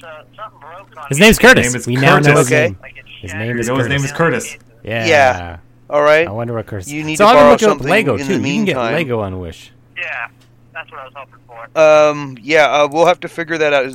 [0.00, 1.66] So something broke on His name's Curtis.
[1.66, 2.38] name is we now know Curtis.
[2.38, 2.66] his Okay.
[2.68, 2.78] name.
[3.20, 4.10] His name is know his name Curtis.
[4.10, 4.56] is Curtis.
[4.82, 5.06] Yeah.
[5.06, 5.56] Yeah.
[5.90, 6.26] All right.
[6.26, 6.88] I wonder what Curtis.
[6.88, 8.24] You need so to I'm borrow looking up something Lego in too.
[8.26, 8.94] the You can get meantime.
[8.94, 9.70] Lego on Wish.
[9.96, 10.28] Yeah,
[10.74, 11.78] that's what I was hoping for.
[11.80, 13.92] Um, yeah, uh, we'll have to figure that out.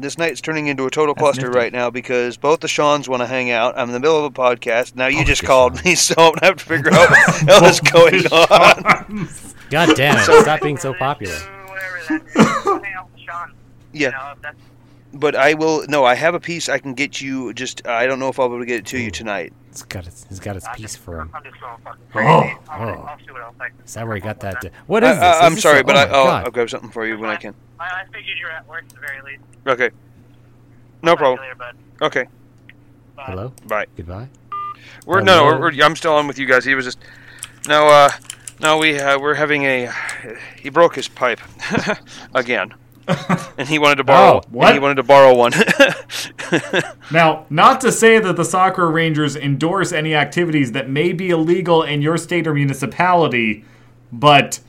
[0.00, 1.56] This night's turning into a total That's cluster nifty.
[1.58, 3.78] right now because both the Seans want to hang out.
[3.78, 4.94] I'm in the middle of a podcast.
[4.96, 5.84] Now you Oh, just called Sean.
[5.84, 9.28] me, so I'm gonna have to figure out what the is going on.
[9.70, 10.42] God damn it!
[10.42, 11.34] Stop being so popular.
[11.34, 12.34] Whatever that is.
[12.64, 13.52] Hang out with Sean.
[13.92, 14.58] You Yeah, know, if that's
[15.12, 15.84] but I will.
[15.88, 17.52] No, I have a piece I can get you.
[17.54, 19.52] Just I don't know if I'll be able to get it to you tonight.
[19.70, 21.30] It's got its, it's got its piece for him.
[21.34, 22.40] I'm just going fucking Oh.
[22.40, 22.58] crazy.
[22.70, 23.04] I'm gonna- Oh.
[23.04, 24.64] I'll see what else I can Is that where he got that?
[24.86, 25.22] What is I, this?
[25.22, 26.04] I, I'm this sorry, a- but oh I,
[26.38, 27.54] I'll, I'll grab something for you when I can.
[27.78, 29.42] I figured you're at work at the very least.
[29.66, 29.90] Okay,
[31.02, 31.40] no Talk to problem.
[31.40, 31.78] later.
[32.02, 32.26] Okay,
[33.16, 33.22] Bye.
[33.26, 33.52] Hello.
[33.66, 33.86] bye.
[33.96, 34.28] Goodbye.
[35.04, 36.64] We're no, no we're, we're, I'm still on with you guys.
[36.64, 36.98] He was just
[37.68, 38.10] no, uh,
[38.60, 38.78] no.
[38.78, 39.90] We uh, we're having a.
[40.60, 41.40] He broke his pipe
[42.34, 42.72] again,
[43.58, 44.38] and he wanted to borrow.
[44.38, 44.66] Oh, what?
[44.68, 45.52] And he wanted to borrow one.
[47.10, 51.82] Now, not to say that the Sakura Rangers endorse any activities that may be illegal
[51.82, 53.64] in your state or municipality,
[54.12, 54.60] but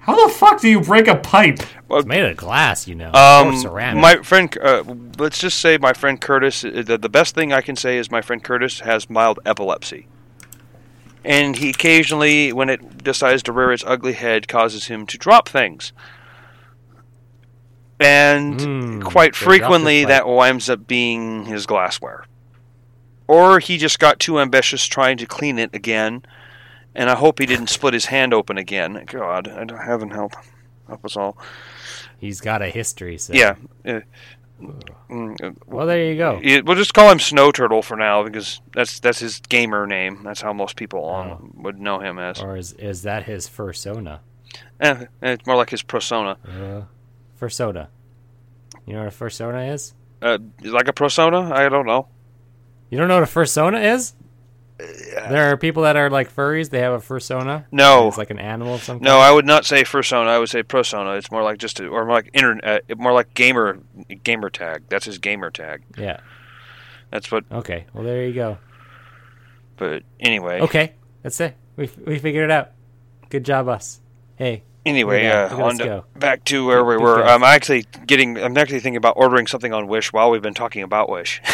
[0.00, 1.60] how the fuck do you break a pipe?
[1.90, 3.16] It's made of glass, you know, or
[3.48, 4.02] Um, ceramic.
[4.02, 4.82] my friend, uh,
[5.18, 6.64] let's just say my friend Curtis.
[6.64, 10.06] uh, The, the best thing I can say is my friend Curtis has mild epilepsy,
[11.24, 15.48] and he occasionally, when it decides to rear its ugly head, causes him to drop
[15.48, 15.92] things.
[18.04, 22.24] And Mm, quite so he dropped frequently, that winds up being his glassware,
[23.26, 26.22] or he just got too ambitious trying to clean it again.
[26.94, 29.02] And I hope he didn't split his hand open again.
[29.06, 30.32] God, I don't, heaven help,
[30.86, 31.36] help us all.
[32.18, 33.18] He's got a history.
[33.18, 33.32] So.
[33.32, 33.56] Yeah.
[33.84, 34.00] uh,
[35.10, 36.40] mm, uh, Well, there you go.
[36.64, 40.22] we'll just call him Snow Turtle for now because that's that's his gamer name.
[40.22, 41.50] That's how most people Oh.
[41.54, 42.40] would know him as.
[42.40, 44.20] Or is is that his fursona?
[44.80, 46.82] Eh, it's more like his persona, Uh,
[47.44, 47.88] fursona.
[48.86, 49.94] You know what a fursona is?
[50.22, 51.52] uh, like a persona.
[51.54, 52.08] I don't know.
[52.90, 54.14] You don't know what a fursona is?
[54.78, 56.70] There are people that are like furries.
[56.70, 57.64] They have a fursona.
[57.70, 58.08] No.
[58.08, 58.74] it's like an animal.
[58.74, 59.04] Of some Kind.
[59.04, 60.26] No, I would not say fursona.
[60.28, 61.16] I would say prosona.
[61.16, 63.78] It's more like just a, or more like internet, uh, more like gamer
[64.24, 64.84] gamer tag.
[64.88, 65.82] That's his gamer tag.
[65.96, 66.20] Yeah.
[67.10, 67.44] That's what.
[67.52, 67.86] Okay.
[67.92, 68.58] Well, there you go.
[69.76, 70.92] But anyway, Okay,
[71.22, 71.56] that's it.
[71.76, 72.72] We we figured it out.
[73.28, 74.00] Good job, us.
[74.36, 74.62] Hey.
[74.86, 77.22] Anyway, Yeah, uh, on to, back to where we were.
[77.24, 78.36] I'm actually getting.
[78.38, 81.40] I'm actually thinking about ordering something on Wish while we've been talking about Wish.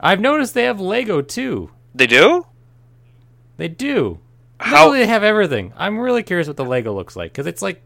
[0.00, 1.70] I've noticed they have Lego too.
[1.94, 2.46] they do.
[3.56, 4.18] They do.
[4.60, 5.72] How- How they have everything.
[5.76, 7.82] I'm really curious what the Lego looks like because it's like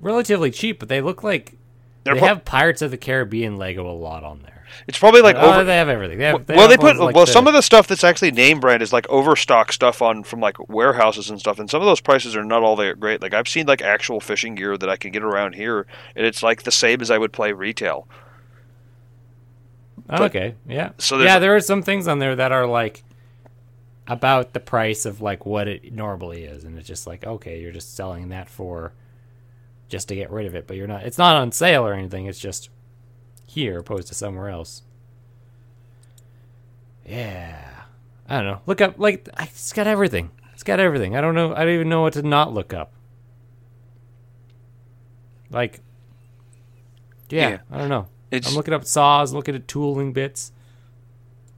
[0.00, 1.56] relatively cheap, but they look like
[2.04, 4.52] They're they pro- have Pirates of the Caribbean Lego a lot on there.
[4.86, 5.64] It's probably like oh, over.
[5.64, 6.18] they have everything.
[6.18, 8.32] They have, they well, they put like well the- some of the stuff that's actually
[8.32, 11.86] name brand is like overstock stuff on from like warehouses and stuff, and some of
[11.86, 13.22] those prices are not all that great.
[13.22, 15.86] Like I've seen like actual fishing gear that I can get around here,
[16.16, 18.08] and it's like the same as I would play retail.
[20.10, 20.90] Oh, okay, yeah.
[20.98, 23.04] So yeah, there are some things on there that are like
[24.06, 27.72] about the price of like what it normally is, and it's just like okay, you're
[27.72, 28.94] just selling that for
[29.92, 31.04] just to get rid of it, but you're not.
[31.04, 32.24] It's not on sale or anything.
[32.26, 32.70] It's just
[33.46, 34.82] here opposed to somewhere else.
[37.06, 37.82] Yeah,
[38.28, 38.60] I don't know.
[38.66, 40.30] Look up like it's got everything.
[40.54, 41.14] It's got everything.
[41.14, 41.54] I don't know.
[41.54, 42.92] I don't even know what to not look up.
[45.50, 45.80] Like,
[47.28, 47.58] yeah, Yeah.
[47.70, 48.06] I don't know.
[48.30, 50.52] It's I'm looking up saws, looking at tooling bits.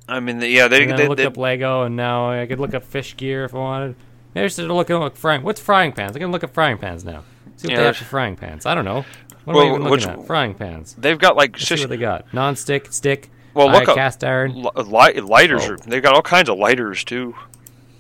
[0.09, 2.45] I mean the- yeah they And they, I looked they- up Lego, and now I
[2.47, 3.95] could look up fish gear if I wanted.
[4.35, 5.43] Maybe I should look at frying.
[5.45, 6.17] What's frying pans?
[6.17, 7.23] I can look up frying pans now.
[7.57, 8.67] See what Yeah, they have for frying pans.
[8.67, 9.05] I don't know.
[9.45, 10.27] What Well, am I even which- looking at?
[10.27, 10.95] Frying pans.
[10.99, 12.33] they've got like Let's see what they got.
[12.33, 13.31] Non-stick, stick.
[13.53, 14.55] Well, look up- cast iron.
[14.63, 15.63] li- li- lighters.
[15.65, 15.73] Oh.
[15.73, 17.35] Are, they've got all kinds of lighters too.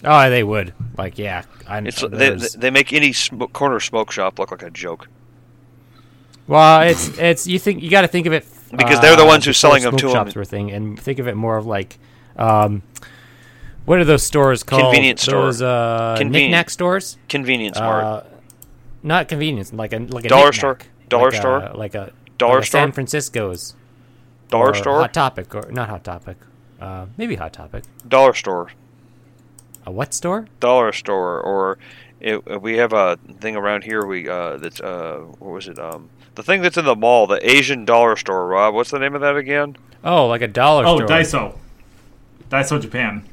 [0.04, 0.74] Oh, they would.
[0.98, 1.42] Like, yeah.
[1.66, 5.08] I, It's they, they make any sm- corner smoke shop look like a joke.
[6.46, 8.46] well, it's it's you think you got to think of it
[8.76, 11.36] Because they're the ones who's selling them to shops were thing, and think of it
[11.36, 11.98] more of like,
[12.36, 12.82] um,
[13.86, 14.82] what are those stores called?
[14.82, 15.44] Convenience store.
[15.44, 17.16] Those uh, knick-knack stores.
[17.28, 18.04] Convenience mart.
[18.04, 18.22] Uh,
[19.04, 20.54] not convenience, like a like a Dollar knick-knack.
[20.54, 20.78] store?
[21.08, 21.70] Dollar Like a- store?
[21.74, 22.90] like a Dollar like a San?
[22.92, 23.74] Francisco's
[24.50, 25.00] Dollar or store.
[25.00, 26.36] Hot Topic, or not Hot Topic,
[26.80, 27.84] uh, maybe Hot Topic.
[28.08, 28.70] Dollar store.
[29.86, 30.46] A what store?
[30.60, 31.40] Dollar store.
[31.40, 31.78] Or
[32.20, 34.04] it, we have a thing around here.
[34.06, 35.78] We uh, that's uh, what was it?
[35.78, 38.46] Um, the thing that's in the mall, the Asian dollar store.
[38.48, 39.76] Rob, what's the name of that again?
[40.02, 41.08] Oh, like a dollar Oh, store.
[41.08, 41.58] Daiso.
[42.50, 43.28] Daiso Japan.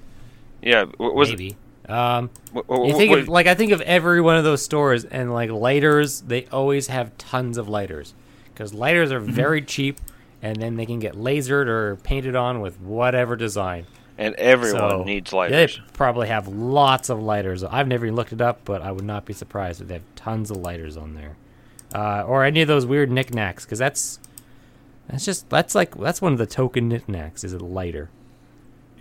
[0.62, 1.56] Yeah, what was maybe.
[1.92, 4.64] Um, It, what, you think what- of, like I think of every one of those
[4.64, 6.22] stores and like lighters.
[6.22, 8.14] They always have tons of lighters
[8.54, 9.32] because lighters are Mm-hmm.
[9.32, 10.00] very cheap,
[10.42, 13.86] and then they can get lasered or painted on with whatever design.
[14.18, 15.78] and everyone So, needs lighters.
[15.78, 17.64] They probably have lots of lighters.
[17.64, 20.04] I've never even looked it up, but I would not be surprised if they have
[20.16, 21.38] tons of lighters on there,
[21.96, 23.66] uh, or any of those weird knickknacks.
[23.66, 24.20] Because that's
[25.08, 28.10] that's just that's like that's one of the token knickknacks is a lighter.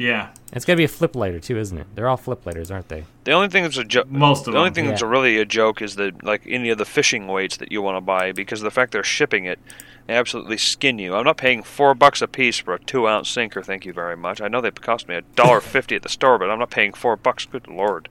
[0.01, 0.29] Yeah.
[0.29, 1.87] And it's got to be a flip lighter too, isn't it?
[1.95, 3.05] They're all flip lighters, aren't they?
[3.25, 4.09] The only thing that's a joke.
[4.09, 5.09] Most of the only them, thing that's yeah.
[5.09, 7.99] a really a joke is that like any of the fishing weights that you want
[7.99, 9.59] to buy because of the fact they're shipping it,
[10.07, 11.15] they absolutely skin you.
[11.15, 13.63] I'm not paying four bucks a piece for a two ounce sinker.
[13.63, 14.41] Thank you very much.
[14.41, 16.95] I know they cost me a dollar fifty at the store, but I'm not paying
[16.95, 17.45] four bucks.
[17.45, 18.09] Good lord,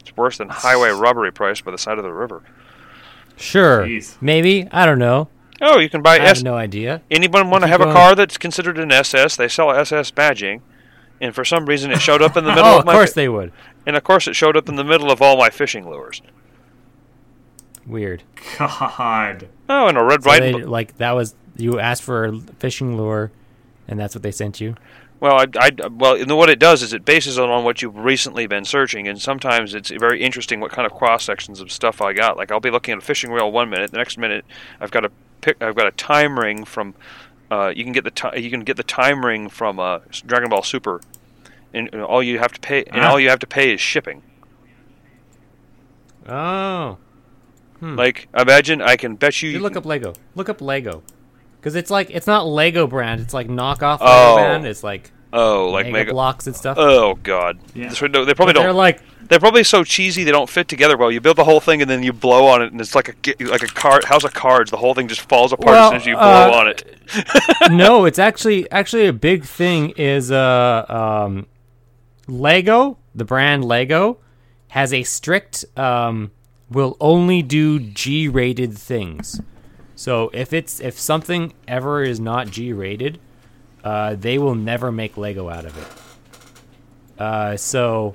[0.00, 2.42] it's worse than highway robbery price by the side of the river.
[3.36, 4.20] Sure, Jeez.
[4.20, 5.28] maybe I don't know.
[5.60, 6.38] Oh, you can buy I S.
[6.38, 7.02] have no idea.
[7.08, 7.96] Anyone want to Keep have a going.
[7.96, 9.36] car that's considered an SS?
[9.36, 10.62] They sell SS badging,
[11.20, 12.92] and for some reason it showed up in the middle Oh, of of my.
[12.92, 13.52] course they would.
[13.86, 16.22] and of course it showed up in the middle of all my fishing lures.
[17.86, 18.22] Weird.
[18.58, 19.48] God.
[19.68, 22.38] Oh, and a red, So white, they, and like that was you asked for a
[22.58, 23.32] fishing lure,
[23.88, 24.76] and that's what they sent you.
[25.18, 27.82] Well, I, I, well, you know what it does is it bases it on what
[27.82, 31.70] you've recently been searching, and sometimes it's very interesting what kind of cross sections of
[31.70, 32.36] stuff I got.
[32.38, 34.44] Like I'll be looking at a fishing reel one minute, the next minute
[34.80, 35.10] I've got a
[35.40, 36.94] pick, I've got a time ring from.
[37.50, 40.50] Uh, you can get the ti- you can get the time ring from uh, Dragon
[40.50, 41.00] Ball Super,
[41.74, 43.10] and, and all you have to pay and Ah.
[43.10, 44.22] all you have to pay is shipping.
[46.28, 46.98] Oh,
[47.80, 49.50] Like imagine I can bet you.
[49.50, 50.12] you look up Lego.
[50.34, 51.02] Look up Lego,
[51.58, 53.20] because it's like it's not Lego brand.
[53.20, 54.36] It's like knockoff Oh.
[54.36, 54.66] Brand.
[54.66, 56.12] It's like oh, like Mega, mega.
[56.12, 56.76] blocks and stuff.
[56.78, 57.58] Oh God!
[57.74, 57.88] Yeah.
[57.90, 58.76] They probably They're don't.
[58.76, 61.10] like They're probably so cheesy they don't fit together well.
[61.10, 63.44] You build the whole thing and then you blow on it, and it's like a
[63.44, 64.70] like a card house of cards.
[64.70, 66.22] The whole thing just falls apart Well, as soon as you blow
[66.52, 67.70] uh, on it.
[67.70, 71.46] no, it's actually actually a big thing is uh um
[72.26, 74.18] Lego, the brand Lego
[74.68, 76.30] has a strict um
[76.70, 79.40] will only do G-rated things.
[79.96, 83.18] So if it's if something ever is not G-rated,
[83.84, 87.22] uh they will never make Lego out of it.
[87.22, 88.14] Uh so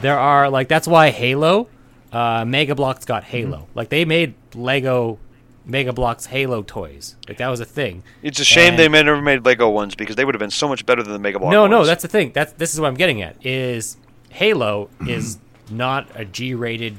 [0.00, 1.68] there are like that's why Halo
[2.12, 3.66] uh Mega Bloks got Halo.
[3.74, 5.18] Like they made Lego
[5.66, 7.16] Mega Bloks Halo toys.
[7.28, 8.02] Like that was a thing.
[8.22, 10.68] It's a shame they And- never made Lego ones because they would have been so
[10.68, 12.32] much better than the Mega Block No, no, that's the thing.
[12.32, 13.36] That's this is what I'm getting at.
[13.44, 13.96] Is
[14.30, 15.38] Halo is
[15.70, 16.96] not a G-rated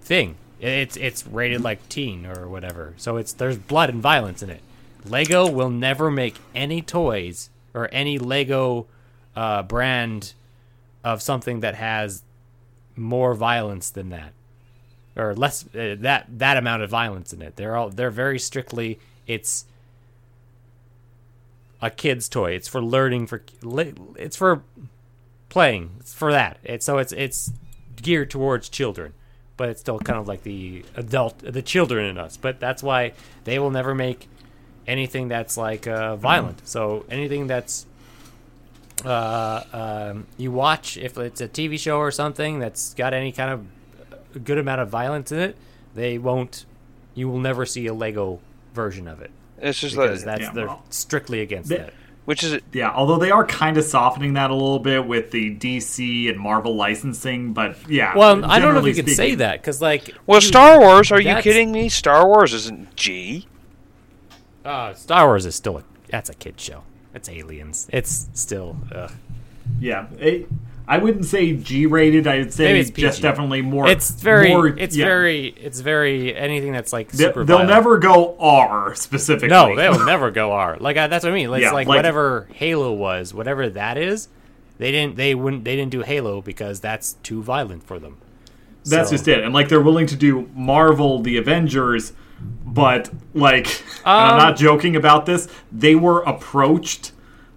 [0.00, 0.36] thing.
[0.60, 2.94] It's it's rated like teen or whatever.
[2.96, 4.60] So it's there's blood and violence in it.
[5.04, 8.86] Lego will never make any toys or any Lego
[9.34, 10.34] uh, brand
[11.02, 12.22] of something that has
[12.96, 14.32] more violence than that
[15.16, 17.56] or less uh, that that amount of violence in it.
[17.56, 19.66] They're all they're very strictly it's
[21.80, 22.52] a kid's toy.
[22.52, 23.42] It's for learning for
[24.16, 24.62] it's for
[25.48, 25.90] playing.
[26.00, 26.58] It's for that.
[26.62, 27.52] It's so it's it's
[27.96, 29.12] geared towards children,
[29.56, 32.36] but it's still kind of like the adult the children in us.
[32.36, 33.12] But that's why
[33.44, 34.28] they will never make
[34.86, 36.66] anything that's like uh, violent.
[36.66, 37.86] So anything that's
[39.04, 39.64] uh,
[40.12, 44.44] um, you watch if it's a TV show or something that's got any kind of
[44.44, 45.56] good amount of violence in it,
[45.94, 46.64] they won't.
[47.14, 48.40] You will never see a Lego
[48.72, 51.92] version of it It's just because like, that's Yeah, they're well, strictly against they- that.
[52.24, 55.54] which is Yeah, although they are kind of softening that a little bit with the
[55.56, 58.16] DC and Marvel licensing, but yeah.
[58.16, 60.80] Well, I don't know if generally you can say that because, like, well, you- Star
[60.80, 61.12] Wars.
[61.12, 61.90] Are you kidding me?
[61.90, 63.46] Star Wars isn't G.
[64.64, 66.82] Uh, Star Wars is still a that's a kid show.
[67.14, 67.88] It's aliens.
[67.92, 68.76] It's still.
[68.94, 69.08] Uh,
[69.80, 70.48] Yeah, it,
[70.88, 72.26] I wouldn't say G-rated.
[72.26, 73.88] I'd say Maybe it's just definitely more.
[73.88, 74.48] it's very.
[74.50, 75.06] more- it's yeah.
[75.06, 75.46] very.
[75.48, 77.44] It's very anything that's like They, super.
[77.44, 77.70] they'll violent.
[77.70, 79.48] never go R specifically.
[79.48, 80.76] No, they'll never go R.
[80.80, 81.50] Like I, that's what I mean.
[81.50, 84.28] Like, Yeah, like, like- whatever Halo was, whatever that is,
[84.78, 85.16] they didn't.
[85.16, 85.64] They wouldn't.
[85.64, 88.16] They didn't do Halo because that's too violent for them.
[88.84, 89.44] That's So- just it.
[89.44, 92.12] And like they're willing to do Marvel, the Avengers,
[92.64, 93.66] but like
[94.04, 95.48] and I'm Um, not joking about this.
[95.70, 97.12] They were approached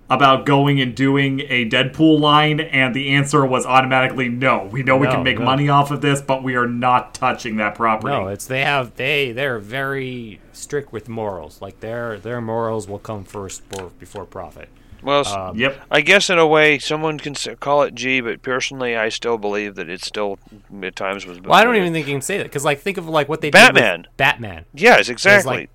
[0.07, 4.69] about going and doing a Deadpool line, and the answer was automatically no.
[4.71, 5.45] We know we No, can make no.
[5.45, 8.13] money off of this, but we are not touching that property.
[8.13, 11.59] No, it's they have they they're very strict with morals.
[11.59, 14.69] Like their their morals will come first for, before profit.
[15.05, 15.79] Well, Um, yep.
[15.91, 19.75] I guess in a way, someone can call it G, but personally, I still believe
[19.75, 20.39] that it still
[20.81, 21.39] at times was.
[21.39, 23.41] Well, I don't even think you can say that because like think of like what
[23.41, 23.99] they Batman.
[24.01, 24.65] did with Batman.
[24.73, 25.55] Yes, exactly.
[25.57, 25.69] like-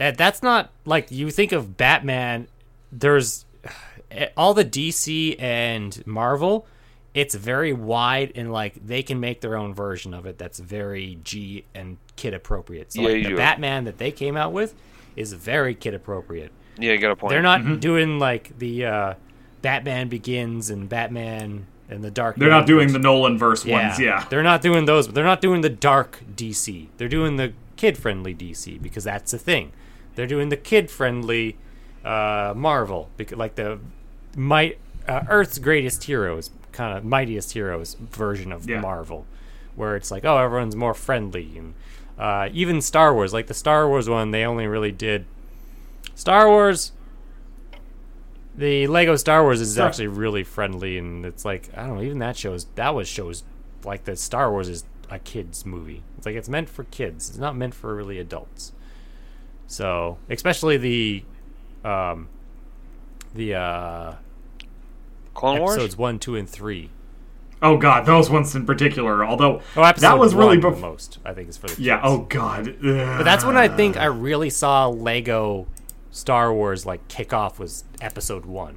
[0.00, 2.46] Uh, That's not like you think of Batman.
[2.90, 3.44] There's
[4.10, 6.66] eh, all the DC and Marvel.
[7.14, 10.38] It's very wide and like they can make their own version of it.
[10.38, 12.92] That's very G and kid appropriate.
[12.92, 14.74] So Yeah, like the you- Batman that they came out with
[15.16, 16.52] is very kid appropriate.
[16.78, 17.30] Yeah, you got a point.
[17.30, 17.76] They're not Mm-hmm.
[17.78, 19.14] doing like the uh,
[19.62, 22.36] Batman Begins and Batman and the Dark.
[22.36, 23.02] They're not Knight doing the version.
[23.02, 23.98] Nolan verse ones.
[23.98, 24.24] Yeah.
[24.30, 25.06] They're not doing those.
[25.06, 26.88] But they're not doing the dark DC.
[26.98, 29.72] They're doing the kid-friendly DC because that's the thing.
[30.14, 31.56] They're doing the kid-friendly
[32.04, 33.78] uh, Marvel because like the
[34.36, 38.80] might uh, Earth's greatest heroes, kind of mightiest heroes version of Yeah.
[38.80, 39.26] Marvel,
[39.74, 41.74] where it's like oh everyone's more friendly and
[42.18, 45.24] uh, even Star Wars like the Star Wars one they only really did
[46.18, 46.90] Star Wars.
[48.56, 52.02] The Lego Star Wars is actually really friendly, and it's like I don't know.
[52.02, 53.44] Even that shows that was shows
[53.84, 56.02] like the Star Wars is a kids movie.
[56.16, 57.28] It's like it's meant for kids.
[57.28, 58.72] It's not meant for really adults.
[59.68, 61.24] So especially the,
[61.84, 62.28] um,
[63.34, 64.14] the uh,
[65.34, 65.76] Clone Wars.
[65.76, 66.90] episodes one, two, and three.
[67.62, 69.24] Oh god, those ones in particular.
[69.24, 71.18] Although Oh, that was really bef- the most.
[71.24, 72.00] I think is for the Yeah.
[72.02, 72.76] Oh god.
[72.82, 75.68] But that's when I think I really saw Lego
[76.10, 78.76] Star Wars like kickoff was episode one.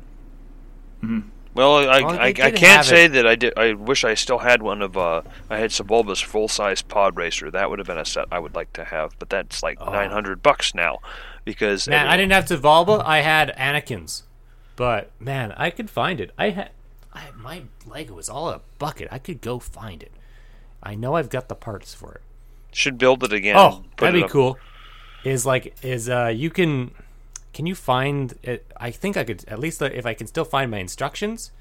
[1.54, 3.10] Well, I, Well, I, they I can't say it.
[3.14, 3.54] that I did.
[3.58, 4.98] I wish I still had one of.
[4.98, 7.52] Uh, I had Sebulba's full size pod racer.
[7.52, 10.12] That would have been a set I would like to have, but that's like nine
[10.12, 11.00] hundred bucks now,
[11.44, 13.04] because Man, I didn't have Sebulba.
[13.04, 14.24] I had Anakin's,
[14.76, 16.32] but man, I could find it.
[16.38, 16.70] I had,
[17.14, 19.10] I my Lego is all a bucket.
[19.12, 20.12] I could go find it.
[20.84, 22.22] I know I've got the parts for it.
[22.72, 23.58] should build it again.
[23.58, 24.30] Oh, that'd it be up.
[24.30, 24.58] cool.
[25.26, 26.92] Is like is uh you can
[27.54, 28.66] can you find it?
[28.78, 31.52] I think I could at least uh, if I can still find my instructions,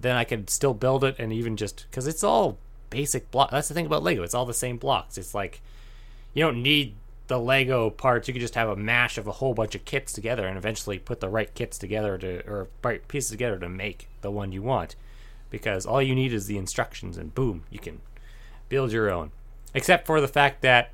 [0.00, 2.58] then I could still build it and even just because it's all
[2.90, 3.50] basic block.
[3.50, 4.22] That's the thing about Lego.
[4.22, 5.18] It's all the same blocks.
[5.18, 5.60] It's like
[6.32, 6.94] you don't need
[7.26, 8.28] the Lego parts.
[8.28, 10.98] You could just have a mash of a whole bunch of kits together and eventually
[10.98, 14.62] put the right kits together to or right pieces together to make the one you
[14.62, 14.96] want.
[15.50, 18.00] Because all you need is the instructions and boom, you can
[18.68, 19.30] build your own.
[19.72, 20.90] Except for the fact that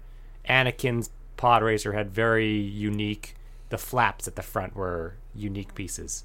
[0.49, 3.35] Anakin's pod racer had very unique.
[3.71, 6.25] The flaps at the front were unique pieces.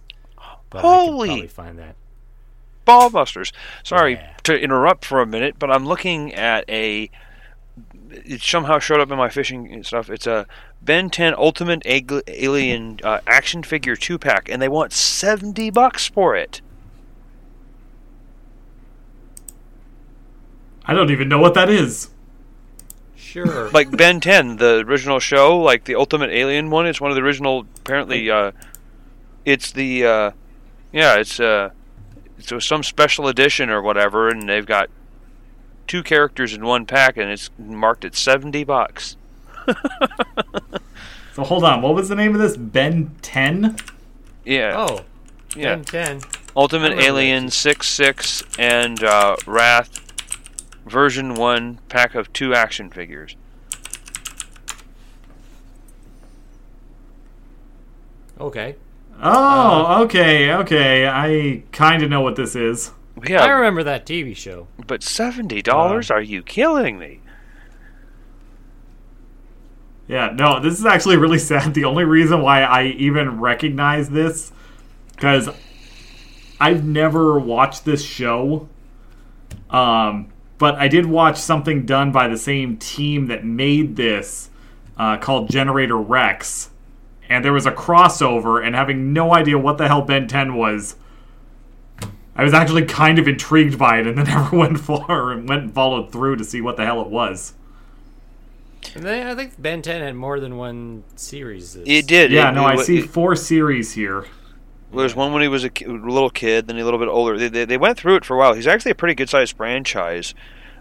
[0.69, 1.95] But I Holy- could probably find that.
[2.85, 3.51] Ballbusters.
[3.83, 4.33] Sorry Yeah.
[4.43, 7.09] to interrupt for a minute, but I'm looking at a.
[8.11, 10.09] It somehow showed up in my fishing stuff.
[10.09, 10.45] It's a
[10.81, 16.35] Ben 10 Ultimate Alien uh, action figure two pack, and they want seventy bucks for
[16.35, 16.61] it.
[20.85, 22.09] I don't even know what that is.
[23.35, 23.69] Sure.
[23.73, 26.87] like Ben 10, the original show, like the Ultimate Alien one.
[26.87, 27.67] It's one of the original.
[27.79, 28.53] Apparently, uh,
[29.43, 30.31] it's the uh,
[30.93, 31.71] yeah, it's uh,
[32.39, 34.89] it's some special edition or whatever, and they've got
[35.85, 39.17] two characters in one pack, and it's marked at seventy bucks.
[41.35, 42.55] So hold on, what was the name of this?
[42.55, 43.75] Ben 10?
[44.45, 45.03] Yeah, oh,
[45.53, 45.75] yeah.
[45.75, 46.21] 10, 10.
[46.55, 47.51] Ultimate Alien that.
[47.51, 50.04] six six and uh, Rath
[50.85, 53.35] version one pack of two action figures.
[58.39, 58.75] Okay.
[59.21, 61.07] Oh, okay, okay.
[61.07, 62.91] I kind of know what this is.
[63.25, 64.67] Yeah, I remember that TV show.
[64.87, 66.11] but seventy dollars?
[66.11, 67.21] Are you killing me?
[70.07, 71.73] Yeah, no, this is actually really sad.
[71.73, 74.51] The only reason why I even recognize this,
[75.11, 75.49] because
[76.59, 78.67] I've never watched this show,
[79.69, 80.27] um,
[80.57, 84.49] but I did watch something done by the same team that made this
[84.97, 86.69] uh, called Generator Rex,
[87.27, 90.95] and there was a crossover, and having no idea what the hell Ben 10 was.
[92.37, 95.63] I was actually kind of intrigued by it, and then never went far and went
[95.63, 97.53] and followed through to see what the hell it was.
[98.93, 101.75] And then I think Ben 10 had more than one series.
[101.75, 102.31] It did.
[102.31, 104.25] Yeah, It- no, it- I see it- four series here.
[104.93, 107.37] There's one when he was a, little kid, then a little bit older.
[107.37, 108.53] They, they, they went through it for a while.
[108.53, 110.33] He's actually a pretty good sized franchise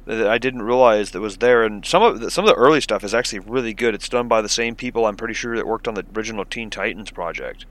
[0.06, 1.64] that I didn't realize that was there.
[1.64, 3.94] And some of the, some of the early stuff is actually really good.
[3.94, 6.70] It's done by the same people I'm pretty sure that worked on the original Teen
[6.70, 7.66] Titans project.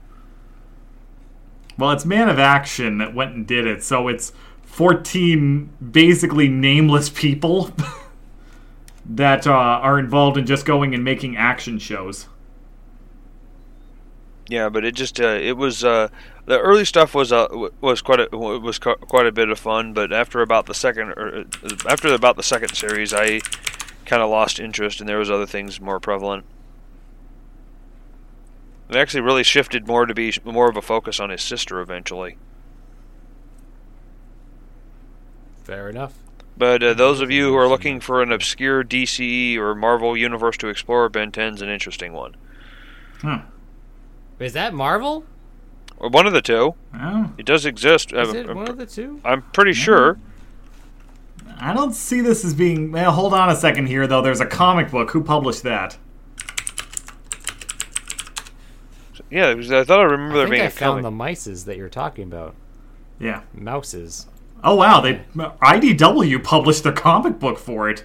[1.78, 4.32] Well, it's Man of Action that went and did it, so it's
[4.62, 7.70] 14 basically nameless people
[9.06, 12.28] that uh, are involved in just going and making action shows.
[14.48, 16.08] Yeah, but it just uh, it was uh,
[16.44, 17.46] the early stuff was uh,
[17.80, 19.94] was quite a w- was quite a bit of fun.
[19.94, 21.44] But after about the second or uh,
[21.88, 23.40] after about the second series, I
[24.04, 26.44] kind of lost interest, and there was other things more prevalent.
[28.90, 32.36] It actually really shifted more to be more of a focus on his sister eventually.
[35.64, 36.12] Fair enough.
[36.56, 40.58] But uh, those of you who are looking for an obscure DC or Marvel universe
[40.58, 42.36] to explore, Ben 10's an interesting one.
[43.22, 43.40] Huh.
[44.38, 45.24] Is that Marvel?
[45.96, 46.74] Or one of the two.
[46.92, 48.12] Well, It does exist.
[48.12, 49.20] Is I'm- it I'm, one of the two?
[49.24, 50.18] I'm pretty sure.
[51.60, 52.90] I don't see this as being.
[52.90, 54.20] Well, hold on a second here, though.
[54.20, 55.12] There's a comic book.
[55.12, 55.96] Who published that?
[59.30, 61.04] Yeah, because I thought I remember I there think being I a found comic.
[61.04, 61.10] the
[61.40, 62.54] mices that you're talking about.
[63.18, 63.42] Yeah.
[63.52, 64.26] Mouses.
[64.62, 68.04] Oh wow, they IDW published the comic book for it.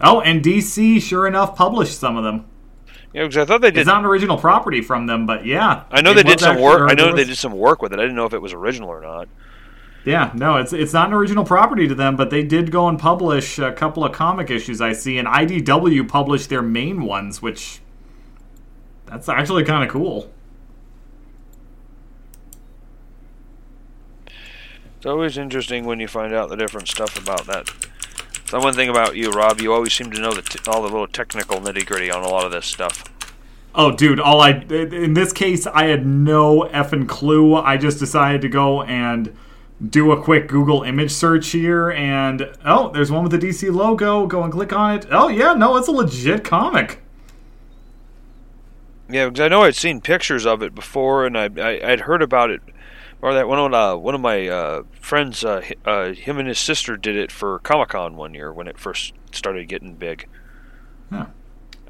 [0.00, 2.44] Oh, and DC, sure enough, published some of them.
[3.12, 3.80] Yeah, because I thought they did.
[3.80, 5.84] It's not an original property from them, but yeah.
[5.90, 6.90] I know they did some work.
[6.90, 7.98] I know they did some work with it.
[7.98, 9.28] I didn't know if it was original or not.
[10.04, 12.98] Yeah, no, it's it's not an original property to them, but they did go and
[12.98, 17.80] publish a couple of comic issues I see, and IDW published their main ones, which
[19.06, 20.32] that's actually kind of cool.
[24.96, 27.70] It's always interesting when you find out the different stuff about that.
[28.52, 30.88] The one thing about you, Rob, you always seem to know the t- all the
[30.88, 33.02] little technical nitty gritty on a lot of this stuff.
[33.74, 37.54] Oh, dude, all I in this case I had no effing clue.
[37.54, 39.34] I just decided to go and
[39.88, 44.26] do a quick Google image search here, and oh, there's one with the DC logo.
[44.26, 45.06] Go and click on it.
[45.10, 47.00] Oh yeah, no, it's a legit comic.
[49.08, 52.20] Yeah, because I know I'd seen pictures of it before, and I, I I'd heard
[52.20, 52.60] about it.
[53.22, 56.48] Or that one of uh, one of my uh, friends, uh, hi- uh, him and
[56.48, 60.26] his sister did it for Comic Con one year when it first started getting big.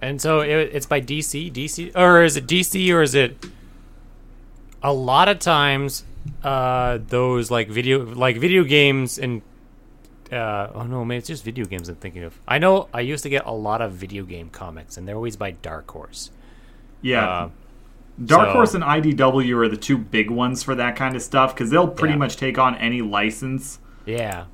[0.03, 3.37] And so it, it's by DC, DC, or is it DC, or is it?
[4.83, 6.05] A lot of times,
[6.43, 9.43] uh, those like video, like video games, and
[10.33, 12.37] uh, oh no, man, it's just video games I'm thinking of.
[12.49, 15.37] I know I used to get a lot of video game comics, and they're always
[15.37, 16.31] by Dark Horse.
[17.01, 17.49] Yeah, Uh,
[18.25, 21.55] Dark so- Horse and IDW are the two big ones for that kind of stuff
[21.55, 22.19] because they'll pretty Yeah.
[22.19, 23.79] much take on any license.
[24.07, 24.45] Yeah.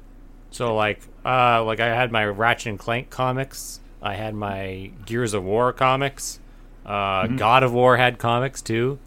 [0.50, 3.80] So like uh like I had my Ratchet and Clank comics.
[4.02, 6.38] I had my Gears of War comics.
[6.86, 8.98] Uh God of War had comics too.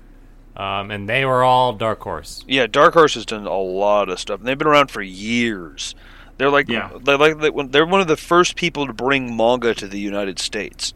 [0.56, 2.44] Um and they were all Dark Horse.
[2.48, 5.96] Yeah, Dark Horse has done a lot of stuff, and they've been around for years.
[6.38, 6.90] They're like Yeah.
[7.04, 7.38] they're like
[7.72, 10.94] they're one of the first people to bring manga to the United States.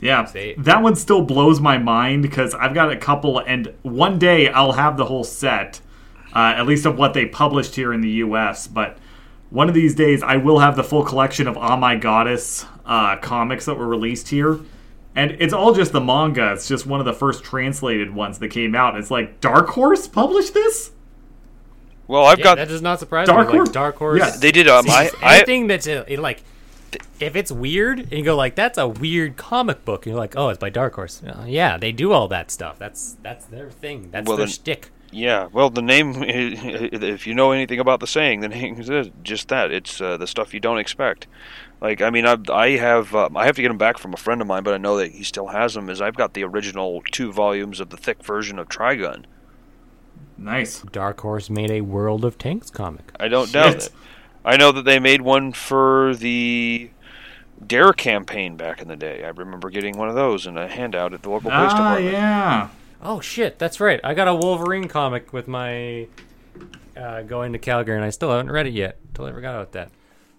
[0.00, 0.54] Yeah, See?
[0.58, 4.72] that one still blows my mind because I've got a couple, and one day I'll
[4.72, 5.80] have the whole set,
[6.34, 8.66] uh, at least of what they published here in the U.S.
[8.66, 8.96] But
[9.50, 13.16] one of these days, I will have the full collection of Oh My Goddess uh,
[13.18, 14.60] comics that were released here,
[15.14, 16.52] and it's all just the manga.
[16.52, 18.96] It's just one of the first translated ones that came out.
[18.96, 20.92] It's like Dark Horse published this.
[22.08, 23.54] Well, I've Yeah, got that does not surprise Dark me.
[23.54, 23.68] Horse?
[23.68, 24.18] Like Dark Horse.
[24.18, 24.30] Yeah.
[24.36, 26.42] they did um I, I anything that's uh, it, like
[27.20, 30.36] if it's weird and you go like that's a weird comic book and you're like
[30.36, 33.70] oh it's by dark horse Uh, yeah they do all that stuff that's that's their
[33.70, 37.98] thing that's Well, their then- shtick Yeah, well, the name, if you know anything about
[37.98, 39.72] the saying, the name is just that.
[39.72, 41.26] It's uh, the stuff you don't expect.
[41.80, 44.16] Like, I mean, I, I have, uh, I have to get them back from a
[44.16, 45.90] friend of mine, but I know that he still has them.
[45.90, 49.24] Is I've got the original two volumes of the thick version of Trigun.
[50.38, 50.82] Nice.
[50.92, 53.52] dark horse made a world of tanks comic I don't Shit.
[53.52, 53.90] doubt it.
[54.44, 56.90] I know that they made one for the
[57.66, 59.22] Dare campaign back in the day.
[59.24, 62.12] I remember getting one of those in a handout at the local police Ah, department.
[62.12, 62.68] yeah.
[63.02, 66.06] oh shit that's right i got a wolverine comic with my
[66.96, 69.90] uh, going to calgary and i still haven't read it yet totally forgot about that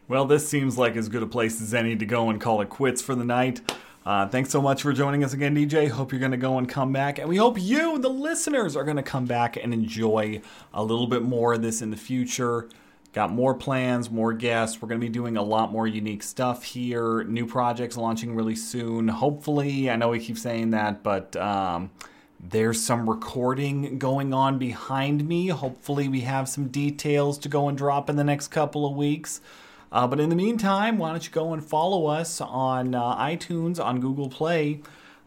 [0.08, 2.70] Well, this seems like as good a place as any to go and call it
[2.70, 3.62] quits for the night.
[4.06, 5.88] Uh, thanks so much for joining us again, DJ.
[5.90, 7.18] Hope you're going to go and come back.
[7.20, 10.42] And we hope you, the listeners, are going to come back and enjoy
[10.74, 12.68] a little bit more of this in the future.
[13.14, 14.82] Got more plans, more guests.
[14.82, 17.26] We're going to be doing a lot more unique stuff here.
[17.26, 19.10] New projects launching really soon.
[19.10, 21.92] Hopefully, I know we keep saying that, but um,
[22.40, 25.48] there's some recording going on behind me.
[25.50, 29.42] Hopefully, we have some details to go and drop in the next couple of weeks.
[29.92, 33.84] Uh, but in the meantime, why don't you go and follow us on uh, iTunes,
[33.84, 34.80] on Google Play.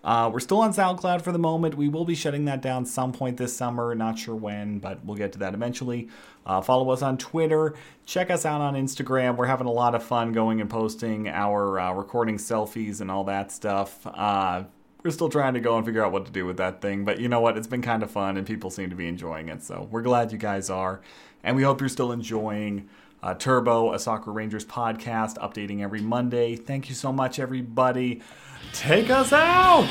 [0.04, 1.76] Uh, we're still on SoundCloud for the moment.
[1.76, 3.94] We will be shutting that down some point this summer.
[3.94, 6.08] Not sure when, but we'll get to that eventually.
[6.44, 7.74] Uh, follow us on Twitter.
[8.04, 9.36] Check us out on Instagram.
[9.36, 13.24] We're having a lot of fun going and posting our uh, recording selfies and all
[13.24, 14.06] that stuff.
[14.06, 14.64] Uh,
[15.02, 17.20] we're still trying to go and figure out what to do with that thing, but
[17.20, 17.58] you know what?
[17.58, 19.62] It's been kind of fun and people seem to be enjoying it.
[19.62, 21.00] So we're glad you guys are.
[21.42, 22.88] And we hope you're still enjoying
[23.22, 26.56] uh, Turbo, a Sakura Rangers podcast, updating every Monday.
[26.56, 28.22] Thank you so much, everybody.
[28.72, 29.88] Take us out!